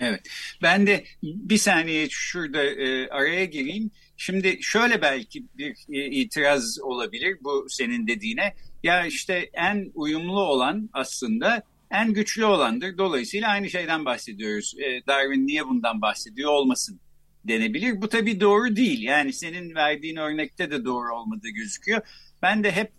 Evet. 0.00 0.20
Ben 0.62 0.86
de 0.86 1.04
bir 1.22 1.56
saniye 1.56 2.08
şurada 2.10 2.64
e, 2.64 3.08
araya 3.08 3.44
gireyim. 3.44 3.90
Şimdi 4.16 4.58
şöyle 4.60 5.02
belki 5.02 5.44
bir 5.58 5.76
e, 5.92 6.06
itiraz 6.06 6.78
olabilir 6.82 7.38
bu 7.44 7.66
senin 7.68 8.06
dediğine. 8.06 8.54
Ya 8.82 9.06
işte 9.06 9.50
en 9.52 9.90
uyumlu 9.94 10.40
olan 10.40 10.90
aslında 10.92 11.62
en 11.90 12.12
güçlü 12.12 12.44
olandır. 12.44 12.98
Dolayısıyla 12.98 13.48
aynı 13.48 13.70
şeyden 13.70 14.04
bahsediyoruz. 14.04 14.74
E, 14.78 15.06
Darwin 15.06 15.46
niye 15.46 15.66
bundan 15.66 16.02
bahsediyor 16.02 16.50
olmasın 16.50 17.00
denebilir. 17.44 18.02
Bu 18.02 18.08
tabii 18.08 18.40
doğru 18.40 18.76
değil. 18.76 19.02
Yani 19.02 19.32
senin 19.32 19.74
verdiğin 19.74 20.16
örnekte 20.16 20.70
de 20.70 20.84
doğru 20.84 21.14
olmadığı 21.16 21.48
gözüküyor. 21.48 22.00
Ben 22.42 22.64
de 22.64 22.72
hep 22.72 22.92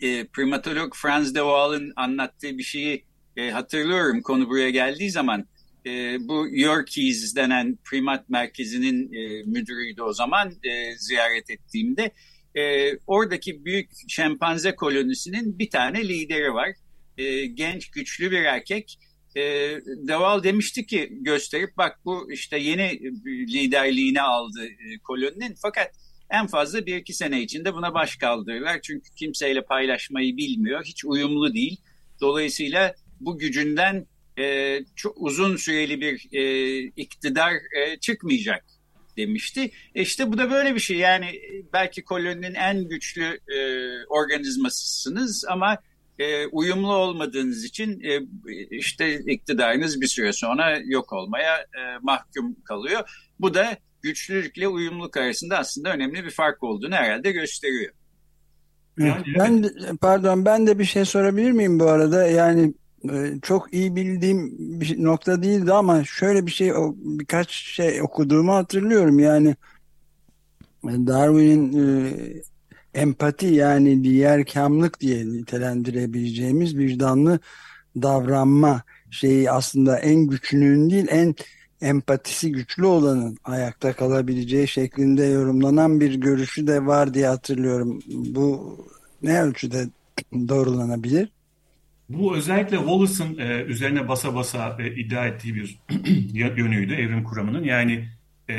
e, 0.00 0.26
primatolog 0.26 0.94
Franz 0.94 1.34
de 1.34 1.38
Waal'ın 1.38 1.92
anlattığı 1.96 2.58
bir 2.58 2.62
şeyi 2.62 3.04
e, 3.36 3.50
hatırlıyorum 3.50 4.22
konu 4.22 4.48
buraya 4.48 4.70
geldiği 4.70 5.10
zaman. 5.10 5.46
E, 5.86 6.18
bu 6.28 6.46
Yorkies 6.50 7.36
denen 7.36 7.78
primat 7.84 8.28
merkezinin 8.28 9.12
e, 9.12 9.42
müdürüydü 9.42 10.02
o 10.02 10.12
zaman 10.12 10.52
e, 10.64 10.96
ziyaret 10.98 11.50
ettiğimde. 11.50 12.10
E, 12.54 12.92
oradaki 13.06 13.64
büyük 13.64 13.90
şempanze 14.08 14.74
kolonisinin 14.74 15.58
bir 15.58 15.70
tane 15.70 16.08
lideri 16.08 16.54
var. 16.54 16.68
E, 17.18 17.46
genç, 17.46 17.90
güçlü 17.90 18.30
bir 18.30 18.42
erkek 18.42 18.98
e, 19.36 19.42
Deval 19.86 20.42
demişti 20.42 20.86
ki 20.86 21.08
gösterip 21.10 21.76
bak 21.76 21.98
bu 22.04 22.32
işte 22.32 22.58
yeni 22.58 23.00
liderliğini 23.26 24.22
aldı 24.22 24.66
e, 24.66 24.98
koloninin 25.04 25.54
fakat 25.62 25.90
en 26.30 26.46
fazla 26.46 26.86
bir 26.86 26.96
iki 26.96 27.14
sene 27.14 27.42
içinde 27.42 27.74
buna 27.74 27.94
baş 27.94 28.16
kaldırırlar. 28.16 28.80
Çünkü 28.82 29.10
kimseyle 29.14 29.64
paylaşmayı 29.64 30.36
bilmiyor. 30.36 30.84
Hiç 30.84 31.04
uyumlu 31.04 31.54
değil. 31.54 31.80
Dolayısıyla 32.20 32.94
bu 33.20 33.38
gücünden 33.38 34.06
e, 34.38 34.78
çok 34.96 35.16
uzun 35.18 35.56
süreli 35.56 36.00
bir 36.00 36.28
e, 36.32 36.78
iktidar 36.78 37.52
e, 37.52 37.98
çıkmayacak 38.00 38.64
demişti. 39.16 39.70
E 39.94 40.02
işte 40.02 40.32
bu 40.32 40.38
da 40.38 40.50
böyle 40.50 40.74
bir 40.74 40.80
şey 40.80 40.96
yani 40.96 41.40
belki 41.72 42.04
koloninin 42.04 42.54
en 42.54 42.88
güçlü 42.88 43.40
e, 43.48 43.58
organizmasısınız 44.08 45.44
ama 45.48 45.78
e, 46.18 46.46
uyumlu 46.46 46.94
olmadığınız 46.94 47.64
için 47.64 48.00
e, 48.00 48.20
işte 48.70 49.20
iktidarınız 49.20 50.00
bir 50.00 50.06
süre 50.06 50.32
sonra 50.32 50.78
yok 50.84 51.12
olmaya 51.12 51.56
e, 51.56 51.98
mahkum 52.02 52.56
kalıyor. 52.64 53.30
Bu 53.40 53.54
da 53.54 53.76
güçlülükle 54.06 54.68
uyumluluk 54.68 55.16
arasında 55.16 55.58
aslında 55.58 55.92
önemli 55.92 56.24
bir 56.24 56.30
fark 56.30 56.62
olduğunu 56.62 56.94
herhalde 56.94 57.32
gösteriyor. 57.32 57.92
Yani, 58.98 59.24
ben 59.38 59.64
de, 59.64 59.68
pardon 60.00 60.44
ben 60.44 60.66
de 60.66 60.78
bir 60.78 60.84
şey 60.84 61.04
sorabilir 61.04 61.50
miyim 61.50 61.80
bu 61.80 61.84
arada? 61.84 62.26
Yani 62.26 62.74
e, 63.12 63.32
çok 63.42 63.74
iyi 63.74 63.96
bildiğim 63.96 64.52
bir 64.80 65.04
nokta 65.04 65.42
değildi 65.42 65.72
ama 65.72 66.04
şöyle 66.04 66.46
bir 66.46 66.50
şey 66.50 66.72
birkaç 66.94 67.50
şey 67.50 68.02
okuduğumu 68.02 68.54
hatırlıyorum. 68.54 69.18
Yani 69.18 69.56
Darwin'in 70.84 71.72
e, 71.72 72.12
empati 72.94 73.46
yani 73.46 74.04
diğer 74.04 74.46
kamlık 74.46 75.00
diye 75.00 75.26
nitelendirebileceğimiz 75.26 76.76
vicdanlı 76.76 77.40
davranma 78.02 78.82
şeyi 79.10 79.50
aslında 79.50 79.98
en 79.98 80.26
güçlünün 80.26 80.90
değil 80.90 81.06
en 81.10 81.34
empatisi 81.80 82.52
güçlü 82.52 82.86
olanın 82.86 83.38
ayakta 83.44 83.92
kalabileceği 83.92 84.68
şeklinde 84.68 85.24
yorumlanan 85.24 86.00
bir 86.00 86.14
görüşü 86.14 86.66
de 86.66 86.86
var 86.86 87.14
diye 87.14 87.26
hatırlıyorum. 87.26 88.00
Bu 88.08 88.76
ne 89.22 89.42
ölçüde 89.42 89.86
doğrulanabilir? 90.48 91.28
Bu 92.08 92.36
özellikle 92.36 92.76
Wallace'ın 92.76 93.38
e, 93.38 93.62
üzerine 93.62 94.08
basa 94.08 94.34
basa 94.34 94.76
e, 94.80 94.94
iddia 94.94 95.26
ettiği 95.26 95.54
bir 95.54 95.78
yönüydü 96.58 96.94
evrim 96.94 97.24
kuramının. 97.24 97.64
Yani 97.64 98.08
e, 98.50 98.56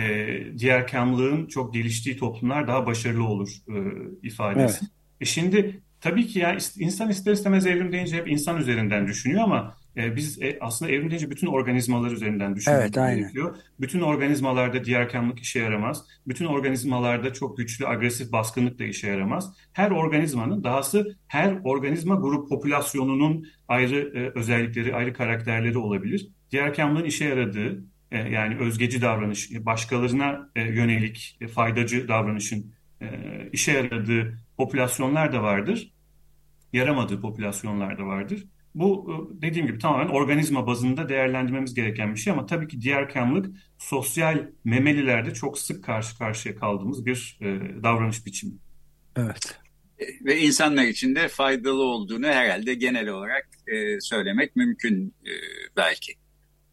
diğer 0.58 0.88
kamlığın 0.88 1.46
çok 1.46 1.74
geliştiği 1.74 2.18
toplumlar 2.18 2.68
daha 2.68 2.86
başarılı 2.86 3.24
olur 3.24 3.50
e, 3.70 3.78
ifadesi. 4.24 4.80
Evet. 4.82 4.92
E 5.22 5.26
şimdi 5.26 5.82
tabii 6.02 6.28
ki 6.28 6.40
ya 6.40 6.58
insan 6.78 7.10
ister 7.10 7.34
istemez 7.34 7.66
evrim 7.66 7.92
deyince 7.92 8.18
hep 8.18 8.28
insan 8.28 8.58
üzerinden 8.58 9.08
düşünüyor 9.08 9.44
ama 9.44 9.78
e, 9.98 10.16
biz 10.16 10.42
e, 10.42 10.58
aslında 10.62 10.92
evrim 10.92 11.10
deyince 11.10 11.30
bütün 11.30 11.48
organizmalar 11.48 12.12
üzerinden 12.12 12.56
düşünmemiz 12.56 12.84
evet, 12.84 12.94
gerekiyor. 12.94 13.52
Aynen. 13.52 13.62
Bütün 13.80 14.02
organizmalarda 14.02 14.84
diğer 14.84 15.10
kamlık 15.10 15.40
işe 15.40 15.60
yaramaz. 15.60 16.04
Bütün 16.28 16.46
organizmalarda 16.46 17.34
çok 17.34 17.58
güçlü 17.58 17.88
agresif 17.88 18.32
baskınlık 18.32 18.80
da 18.80 18.84
işe 18.84 19.08
yaramaz. 19.08 19.54
Her 19.74 19.92
organizmanın 19.92 20.64
dahası 20.64 21.18
her 21.28 21.60
organizma 21.64 22.16
grup 22.16 22.50
popülasyonunun 22.50 23.48
ayrı 23.68 23.96
e, 23.96 24.40
özellikleri, 24.40 24.96
ayrı 24.96 25.14
karakterleri 25.14 25.78
olabilir. 25.78 26.30
Diğer 26.52 26.74
kamlığın 26.74 27.06
işe 27.06 27.26
yaradığı 27.26 27.84
e, 28.12 28.18
yani 28.18 28.58
özgeci 28.58 29.02
davranış, 29.02 29.52
başkalarına 29.66 30.50
e, 30.56 30.62
yönelik 30.62 31.38
e, 31.42 31.48
faydacı 31.48 32.08
davranışın 32.08 32.78
işe 33.52 33.72
yaradığı 33.72 34.38
popülasyonlar 34.58 35.34
da 35.34 35.44
vardır. 35.44 35.94
Yaramadığı 36.74 37.22
popülasyonlar 37.22 37.98
da 37.98 38.06
vardır. 38.06 38.44
Bu 38.80 39.08
dediğim 39.42 39.68
gibi 39.68 39.80
tamamen 39.80 40.08
organizma 40.08 40.68
bazında 40.68 41.10
değerlendirmemiz 41.10 41.74
gereken 41.74 42.16
bir 42.16 42.20
şey 42.20 42.34
ama 42.34 42.46
tabii 42.46 42.68
ki 42.68 42.82
diğer 42.82 43.10
kamlık 43.10 43.56
sosyal 43.78 44.48
memelilerde 44.64 45.34
çok 45.34 45.60
sık 45.60 45.84
karşı 45.84 46.18
karşıya 46.18 46.56
kaldığımız 46.56 47.06
bir 47.06 47.38
davranış 47.84 48.26
biçimi. 48.26 48.54
Evet. 49.16 49.60
Ve 50.26 50.40
insanlar 50.40 50.84
için 50.84 51.16
de 51.16 51.28
faydalı 51.28 51.84
olduğunu 51.84 52.28
herhalde 52.28 52.74
genel 52.74 53.08
olarak 53.08 53.50
söylemek 54.00 54.56
mümkün 54.56 55.14
belki. 55.78 56.14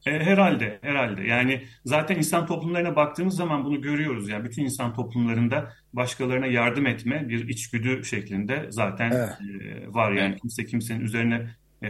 E, 0.06 0.10
herhalde, 0.10 0.78
herhalde. 0.82 1.22
Yani 1.22 1.62
zaten 1.84 2.16
insan 2.16 2.46
toplumlarına 2.46 2.96
baktığımız 2.96 3.36
zaman 3.36 3.64
bunu 3.64 3.80
görüyoruz. 3.80 4.28
Yani 4.28 4.44
bütün 4.44 4.64
insan 4.64 4.94
toplumlarında 4.94 5.72
başkalarına 5.92 6.46
yardım 6.46 6.86
etme 6.86 7.28
bir 7.28 7.48
içgüdü 7.48 8.04
şeklinde 8.04 8.66
zaten 8.70 9.10
evet. 9.10 9.28
e, 9.64 9.94
var. 9.94 10.12
Yani 10.12 10.36
kimse 10.36 10.64
kimsenin 10.64 11.00
üzerine 11.00 11.50
e, 11.84 11.88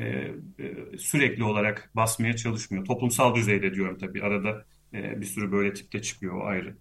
e, 0.65 0.99
sürekli 0.99 1.45
olarak 1.45 1.91
basmaya 1.95 2.37
çalışmıyor. 2.37 2.85
Toplumsal 2.85 3.35
düzeyde 3.35 3.75
diyorum 3.75 3.99
tabii. 3.99 4.23
Arada 4.23 4.65
e, 4.95 5.21
bir 5.21 5.27
sürü 5.27 5.53
böyle 5.53 5.75
tipte 5.75 6.03
çıkıyor 6.03 6.43
o 6.43 6.47
ayrı. 6.47 6.77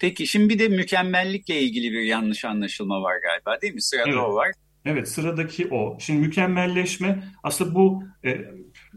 Peki 0.00 0.26
şimdi 0.26 0.54
bir 0.54 0.58
de 0.58 0.68
mükemmellikle 0.68 1.60
ilgili 1.60 1.92
bir 1.92 2.02
yanlış 2.02 2.44
anlaşılma 2.44 3.02
var 3.02 3.14
galiba 3.22 3.60
değil 3.60 3.74
mi? 3.74 3.82
Sırada 3.82 4.08
evet. 4.08 4.18
o 4.18 4.34
var. 4.34 4.50
Evet 4.84 5.08
sıradaki 5.08 5.68
o. 5.70 5.96
Şimdi 6.00 6.20
mükemmelleşme 6.20 7.24
aslında 7.42 7.74
bu 7.74 8.02
e, 8.24 8.44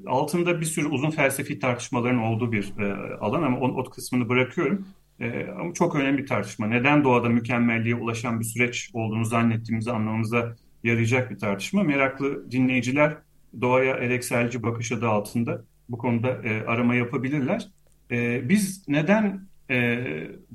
altında 0.08 0.62
bir 0.62 0.66
sürü 0.66 0.88
uzun 0.88 1.12
felsefi 1.12 1.60
tartışmaların 1.60 2.20
olduğu 2.20 2.52
bir 2.52 2.74
e, 2.80 2.94
alan 3.18 3.44
ama 3.44 3.60
o, 3.60 3.68
o 3.68 3.84
kısmını 3.84 4.30
bırakıyorum. 4.30 4.88
E, 5.20 5.48
ama 5.60 5.74
çok 5.74 5.96
önemli 5.96 6.18
bir 6.18 6.28
tartışma. 6.28 6.68
Neden 6.68 7.04
doğada 7.04 7.30
mükemmelliğe 7.30 7.96
ulaşan 7.96 8.40
bir 8.40 8.46
süreç 8.46 8.90
olduğunu 8.94 9.26
zannettiğimizi 9.26 9.92
anlamamıza 9.92 10.56
yarayacak 10.84 11.32
bir 11.32 11.40
tartışma. 11.40 11.84
Meraklı 11.84 12.52
dinleyiciler 12.52 13.18
doğaya 13.62 13.98
elekselci 13.98 14.64
bakış 14.64 14.92
adı 14.92 15.08
altında 15.08 15.66
bu 15.90 15.98
konuda 15.98 16.30
e, 16.44 16.66
arama 16.66 16.96
yapabilirler. 16.96 17.68
E, 18.12 18.50
biz 18.50 18.88
neden 18.88 19.48
e, 19.70 20.00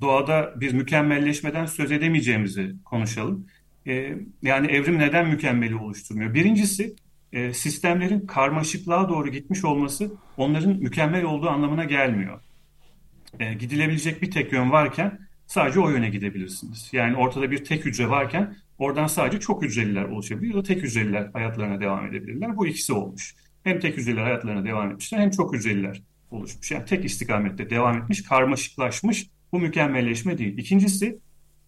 doğada 0.00 0.54
bir 0.56 0.72
mükemmelleşmeden 0.72 1.66
söz 1.66 1.92
edemeyeceğimizi 1.92 2.74
konuşalım. 2.84 3.46
E, 3.86 4.14
yani 4.42 4.66
evrim 4.66 4.98
neden 4.98 5.28
mükemmeli 5.28 5.76
oluşturmuyor? 5.76 6.34
Birincisi 6.34 6.94
e, 7.32 7.52
sistemlerin 7.52 8.20
karmaşıklığa 8.20 9.08
doğru 9.08 9.28
gitmiş 9.28 9.64
olması 9.64 10.12
onların 10.36 10.72
mükemmel 10.72 11.24
olduğu 11.24 11.48
anlamına 11.48 11.84
gelmiyor. 11.84 12.40
E, 13.40 13.54
gidilebilecek 13.54 14.22
bir 14.22 14.30
tek 14.30 14.52
yön 14.52 14.70
varken 14.70 15.18
sadece 15.46 15.80
o 15.80 15.90
yöne 15.90 16.10
gidebilirsiniz. 16.10 16.88
Yani 16.92 17.16
ortada 17.16 17.50
bir 17.50 17.64
tek 17.64 17.84
hücre 17.84 18.10
varken 18.10 18.56
oradan 18.78 19.06
sadece 19.06 19.40
çok 19.40 19.62
hücreliler 19.62 20.04
oluşabilir 20.04 20.54
ya 20.54 20.58
da 20.58 20.62
tek 20.62 20.82
hücreliler 20.82 21.30
hayatlarına 21.32 21.80
devam 21.80 22.06
edebilirler. 22.06 22.56
Bu 22.56 22.66
ikisi 22.66 22.92
olmuş. 22.92 23.34
Hem 23.64 23.80
tek 23.80 23.96
hücreliler 23.96 24.22
hayatlarına 24.22 24.64
devam 24.64 24.90
etmişler 24.90 25.18
hem 25.18 25.30
çok 25.30 25.54
hücreliler 25.54 26.02
oluşmuş. 26.30 26.70
Yani 26.70 26.84
tek 26.84 27.04
istikamette 27.04 27.70
devam 27.70 27.98
etmiş, 27.98 28.22
karmaşıklaşmış. 28.22 29.26
Bu 29.52 29.60
mükemmelleşme 29.60 30.38
değil. 30.38 30.58
İkincisi 30.58 31.18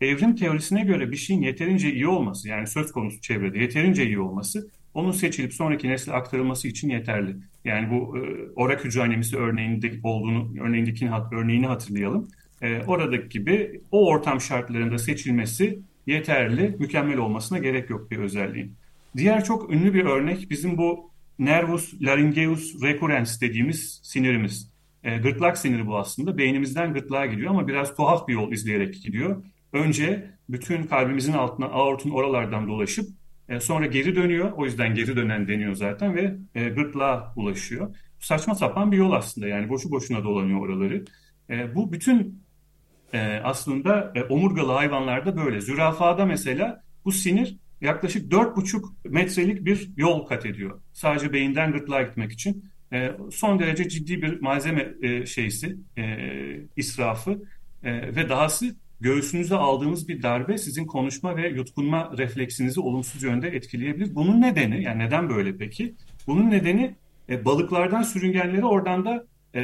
evrim 0.00 0.36
teorisine 0.36 0.84
göre 0.84 1.10
bir 1.10 1.16
şeyin 1.16 1.42
yeterince 1.42 1.92
iyi 1.92 2.06
olması 2.06 2.48
yani 2.48 2.66
söz 2.66 2.92
konusu 2.92 3.20
çevrede 3.20 3.58
yeterince 3.58 4.06
iyi 4.06 4.18
olması 4.18 4.68
onun 4.94 5.12
seçilip 5.12 5.54
sonraki 5.54 5.88
nesle 5.88 6.12
aktarılması 6.12 6.68
için 6.68 6.90
yeterli. 6.90 7.36
Yani 7.64 7.90
bu 7.90 8.18
e, 8.18 8.20
orak 8.56 8.84
hücre 8.84 9.02
anemisi 9.02 9.36
örneğinde 9.36 9.92
olduğunu, 10.02 10.54
örneğindeki 10.60 11.10
örneğini 11.32 11.66
hatırlayalım. 11.66 12.28
E, 12.62 12.82
oradaki 12.86 13.28
gibi 13.28 13.80
o 13.90 14.06
ortam 14.06 14.40
şartlarında 14.40 14.98
seçilmesi 14.98 15.78
yeterli, 16.08 16.76
mükemmel 16.78 17.18
olmasına 17.18 17.58
gerek 17.58 17.90
yok 17.90 18.10
bir 18.10 18.18
özelliğin. 18.18 18.74
Diğer 19.16 19.44
çok 19.44 19.72
ünlü 19.72 19.94
bir 19.94 20.04
örnek 20.04 20.50
bizim 20.50 20.78
bu 20.78 21.10
nervus 21.38 21.94
laryngeus 22.02 22.82
recurrens 22.82 23.40
dediğimiz 23.40 24.00
sinirimiz. 24.02 24.72
E, 25.04 25.18
gırtlak 25.18 25.58
siniri 25.58 25.86
bu 25.86 25.98
aslında. 25.98 26.38
Beynimizden 26.38 26.92
gırtlağa 26.92 27.26
gidiyor 27.26 27.50
ama 27.50 27.68
biraz 27.68 27.96
tuhaf 27.96 28.28
bir 28.28 28.34
yol 28.34 28.52
izleyerek 28.52 29.02
gidiyor. 29.02 29.44
Önce 29.72 30.30
bütün 30.48 30.82
kalbimizin 30.82 31.32
altına 31.32 31.66
aortun 31.66 32.10
oralardan 32.10 32.68
dolaşıp 32.68 33.08
e, 33.48 33.60
sonra 33.60 33.86
geri 33.86 34.16
dönüyor. 34.16 34.52
O 34.52 34.64
yüzden 34.64 34.94
geri 34.94 35.16
dönen 35.16 35.48
deniyor 35.48 35.74
zaten 35.74 36.16
ve 36.16 36.36
e, 36.54 36.68
gırtlağa 36.68 37.32
ulaşıyor. 37.36 37.96
Saçma 38.20 38.54
sapan 38.54 38.92
bir 38.92 38.96
yol 38.96 39.12
aslında 39.12 39.48
yani 39.48 39.68
boşu 39.68 39.90
boşuna 39.90 40.24
dolanıyor 40.24 40.60
oraları. 40.60 41.04
E, 41.50 41.74
bu 41.74 41.92
bütün 41.92 42.42
e, 43.12 43.40
aslında 43.44 44.12
e, 44.14 44.22
omurgalı 44.22 44.72
hayvanlarda 44.72 45.36
böyle. 45.36 45.60
Zürafada 45.60 46.26
mesela 46.26 46.82
bu 47.04 47.12
sinir 47.12 47.56
yaklaşık 47.80 48.32
4,5 48.32 48.82
metrelik 49.04 49.64
bir 49.64 49.90
yol 49.96 50.26
kat 50.26 50.46
ediyor. 50.46 50.80
Sadece 50.92 51.32
beyinden 51.32 51.72
gırtlağa 51.72 52.02
gitmek 52.02 52.32
için. 52.32 52.64
E, 52.92 53.12
son 53.32 53.58
derece 53.58 53.88
ciddi 53.88 54.22
bir 54.22 54.40
malzeme 54.40 54.88
e, 55.02 55.26
şeysi, 55.26 55.76
e, 55.98 56.04
israfı 56.76 57.42
e, 57.82 58.16
ve 58.16 58.28
dahası 58.28 58.76
göğsünüze 59.00 59.54
aldığınız 59.54 60.08
bir 60.08 60.22
darbe 60.22 60.58
sizin 60.58 60.86
konuşma 60.86 61.36
ve 61.36 61.48
yutkunma 61.48 62.12
refleksinizi 62.18 62.80
olumsuz 62.80 63.22
yönde 63.22 63.48
etkileyebilir. 63.48 64.14
Bunun 64.14 64.42
nedeni, 64.42 64.82
yani 64.82 64.98
neden 64.98 65.28
böyle 65.28 65.56
peki? 65.56 65.94
Bunun 66.26 66.50
nedeni 66.50 66.94
e, 67.28 67.44
balıklardan 67.44 68.02
sürüngenleri 68.02 68.64
oradan 68.64 69.04
da 69.04 69.26
e, 69.54 69.62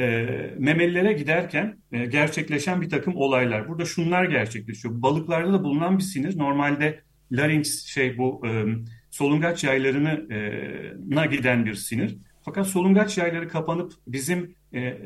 memelilere 0.57 1.13
giderken 1.13 1.77
e, 1.91 2.05
gerçekleşen 2.05 2.81
bir 2.81 2.89
takım 2.89 3.15
olaylar. 3.15 3.67
Burada 3.67 3.85
şunlar 3.85 4.25
gerçekleşiyor. 4.25 5.01
Balıklarda 5.01 5.53
da 5.53 5.63
bulunan 5.63 5.97
bir 5.97 6.03
sinir 6.03 6.37
normalde 6.37 6.99
larynx 7.31 7.85
şey 7.85 8.17
bu 8.17 8.47
e, 8.47 8.65
solungaç 9.11 9.63
yaylarına 9.63 11.25
giden 11.25 11.65
bir 11.65 11.73
sinir. 11.73 12.17
Fakat 12.45 12.67
solungaç 12.67 13.17
yayları 13.17 13.47
kapanıp 13.47 13.93
bizim 14.07 14.55
e, 14.73 14.97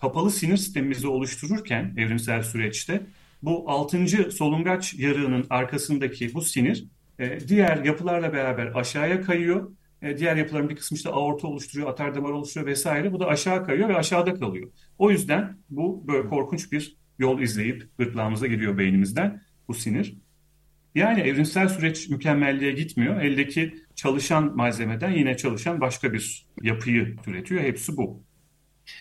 kapalı 0.00 0.30
sinir 0.30 0.56
sistemimizi 0.56 1.08
oluştururken 1.08 1.94
evrimsel 1.96 2.42
süreçte 2.42 3.00
bu 3.42 3.70
altıncı 3.70 4.30
solungaç 4.30 4.94
yarığının 4.94 5.46
arkasındaki 5.50 6.34
bu 6.34 6.42
sinir 6.42 6.86
e, 7.18 7.48
diğer 7.48 7.84
yapılarla 7.84 8.32
beraber 8.32 8.72
aşağıya 8.74 9.20
kayıyor. 9.20 9.70
E, 10.02 10.18
diğer 10.18 10.36
yapıların 10.36 10.68
bir 10.68 10.76
kısmı 10.76 10.96
işte 10.96 11.08
aorta 11.08 11.48
oluşturuyor, 11.48 11.88
atar 11.88 12.14
damar 12.14 12.30
oluşturuyor 12.30 12.70
vesaire. 12.70 13.12
Bu 13.12 13.20
da 13.20 13.26
aşağı 13.26 13.66
kayıyor 13.66 13.88
ve 13.88 13.96
aşağıda 13.96 14.34
kalıyor. 14.34 14.70
O 14.98 15.10
yüzden 15.10 15.58
bu 15.70 16.08
böyle 16.08 16.28
korkunç 16.28 16.72
bir 16.72 16.96
yol 17.18 17.40
izleyip 17.40 17.98
gırtlağımıza 17.98 18.46
giriyor 18.46 18.78
beynimizden 18.78 19.42
bu 19.68 19.74
sinir. 19.74 20.18
Yani 20.94 21.20
evrimsel 21.20 21.68
süreç 21.68 22.08
mükemmelliğe 22.08 22.72
gitmiyor. 22.72 23.20
Eldeki 23.20 23.74
çalışan 23.94 24.56
malzemeden 24.56 25.10
yine 25.10 25.36
çalışan 25.36 25.80
başka 25.80 26.12
bir 26.12 26.46
yapıyı 26.62 27.16
türetiyor. 27.16 27.62
Hepsi 27.62 27.96
bu. 27.96 28.22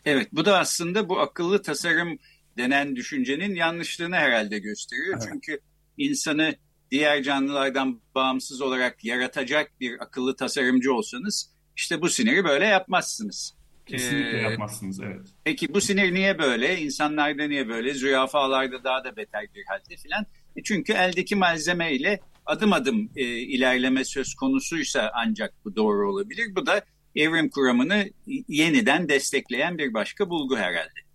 Evet 0.05 0.27
bu 0.31 0.45
da 0.45 0.59
aslında 0.59 1.09
bu 1.09 1.19
akıllı 1.19 1.61
tasarım 1.61 2.17
denen 2.57 2.95
düşüncenin 2.95 3.55
yanlışlığını 3.55 4.15
herhalde 4.15 4.59
gösteriyor. 4.59 5.17
Evet. 5.17 5.29
Çünkü 5.31 5.59
insanı 5.97 6.55
diğer 6.91 7.23
canlılardan 7.23 8.01
bağımsız 8.15 8.61
olarak 8.61 9.05
yaratacak 9.05 9.71
bir 9.79 10.03
akıllı 10.03 10.35
tasarımcı 10.35 10.93
olsanız 10.93 11.51
işte 11.75 12.01
bu 12.01 12.09
siniri 12.09 12.43
böyle 12.43 12.65
yapmazsınız. 12.65 13.57
Kesinlikle 13.85 14.37
ee, 14.37 14.41
yapmazsınız 14.41 14.99
evet. 14.99 15.27
Peki 15.43 15.73
bu 15.73 15.81
sinir 15.81 16.13
niye 16.13 16.39
böyle? 16.39 16.81
İnsanlarda 16.81 17.47
niye 17.47 17.67
böyle? 17.67 17.93
Zürafalarda 17.93 18.83
daha 18.83 19.03
da 19.03 19.15
beter 19.15 19.47
bir 19.55 19.65
halde 19.65 19.95
filan. 19.97 20.25
E 20.55 20.63
çünkü 20.63 20.93
eldeki 20.93 21.35
malzeme 21.35 21.93
ile 21.93 22.19
adım 22.45 22.73
adım 22.73 23.09
e, 23.15 23.23
ilerleme 23.23 24.03
söz 24.03 24.35
konusuysa 24.35 25.11
ancak 25.15 25.53
bu 25.65 25.75
doğru 25.75 26.11
olabilir. 26.11 26.55
Bu 26.55 26.65
da 26.65 26.81
evrim 27.15 27.49
kuramını 27.49 28.09
yeniden 28.47 29.09
destekleyen 29.09 29.77
bir 29.77 29.93
başka 29.93 30.29
bulgu 30.29 30.57
herhalde. 30.57 31.06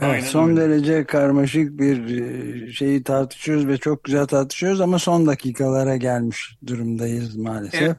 Evet, 0.00 0.24
son 0.24 0.50
öyle. 0.50 0.60
derece 0.60 1.04
karmaşık 1.04 1.78
bir 1.78 2.20
e, 2.20 2.72
şeyi 2.72 3.02
tartışıyoruz 3.02 3.68
ve 3.68 3.78
çok 3.78 4.04
güzel 4.04 4.26
tartışıyoruz 4.26 4.80
ama 4.80 4.98
son 4.98 5.26
dakikalara 5.26 5.96
gelmiş 5.96 6.56
durumdayız 6.66 7.36
maalesef. 7.36 7.82
Evet, 7.82 7.96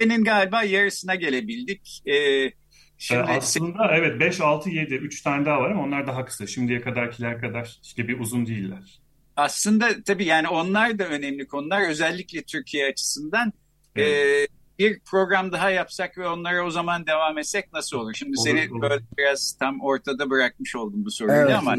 senin 0.00 0.24
galiba 0.24 0.62
yarısına 0.62 1.14
gelebildik. 1.14 2.02
Ee, 2.06 2.50
şimdi 2.98 3.22
aslında 3.22 3.96
evet 3.96 4.20
5, 4.20 4.40
6, 4.40 4.70
7, 4.70 4.94
3 4.94 5.22
tane 5.22 5.46
daha 5.46 5.60
var 5.60 5.70
ama 5.70 5.82
onlar 5.82 6.06
daha 6.06 6.24
kısa. 6.24 6.46
Şimdiye 6.46 6.80
kadarkiler 6.80 7.40
kadar 7.40 7.78
işte 7.82 8.08
bir 8.08 8.20
uzun 8.20 8.46
değiller. 8.46 9.00
Aslında 9.36 10.02
tabii 10.02 10.24
yani 10.24 10.48
onlar 10.48 10.98
da 10.98 11.04
önemli 11.04 11.46
konular. 11.46 11.88
Özellikle 11.88 12.42
Türkiye 12.42 12.86
açısından. 12.86 13.52
Evet. 13.96 14.48
E, 14.50 14.63
bir 14.78 15.00
program 15.00 15.52
daha 15.52 15.70
yapsak 15.70 16.18
ve 16.18 16.28
onlara 16.28 16.66
o 16.66 16.70
zaman 16.70 17.06
devam 17.06 17.38
etsek 17.38 17.72
nasıl 17.72 17.96
olur? 17.96 18.14
Şimdi 18.14 18.38
olur, 18.38 18.48
seni 18.48 18.72
olur. 18.72 18.82
böyle 18.82 19.04
biraz 19.18 19.56
tam 19.58 19.80
ortada 19.80 20.30
bırakmış 20.30 20.76
oldum 20.76 21.04
bu 21.04 21.10
soruyu 21.10 21.36
evet, 21.36 21.56
ama. 21.56 21.76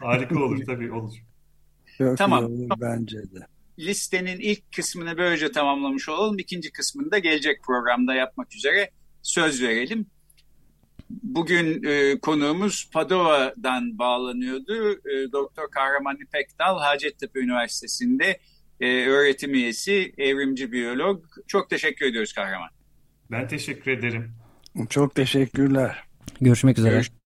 Harika 0.00 0.38
olur 0.44 0.64
tabii 0.66 0.92
olur. 0.92 1.14
Çok 1.98 2.18
tamam. 2.18 2.44
olur 2.44 2.70
bence 2.80 3.18
de. 3.18 3.46
Listenin 3.78 4.40
ilk 4.40 4.72
kısmını 4.76 5.18
böylece 5.18 5.52
tamamlamış 5.52 6.08
olalım. 6.08 6.38
İkinci 6.38 6.72
kısmını 6.72 7.10
da 7.10 7.18
gelecek 7.18 7.62
programda 7.62 8.14
yapmak 8.14 8.54
üzere 8.54 8.90
söz 9.22 9.62
verelim. 9.62 10.06
Bugün 11.10 11.82
e, 11.84 12.18
konuğumuz 12.18 12.90
Padova'dan 12.92 13.98
bağlanıyordu. 13.98 14.92
E, 14.92 15.32
Doktor 15.32 15.70
Kahraman 15.70 16.16
İpekdal 16.16 16.78
Hacettepe 16.78 17.40
Üniversitesi'nde 17.40 18.38
e, 18.80 19.06
öğretim 19.06 19.54
üyesi, 19.54 20.12
evrimci 20.18 20.72
biyolog. 20.72 21.24
Çok 21.46 21.70
teşekkür 21.70 22.06
ediyoruz 22.06 22.32
Kahraman. 22.32 22.68
Ben 23.30 23.48
teşekkür 23.48 23.90
ederim. 23.90 24.32
Çok 24.90 25.14
teşekkürler. 25.14 26.04
Görüşmek 26.40 26.78
üzere. 26.78 26.92
Görüş 26.92 27.10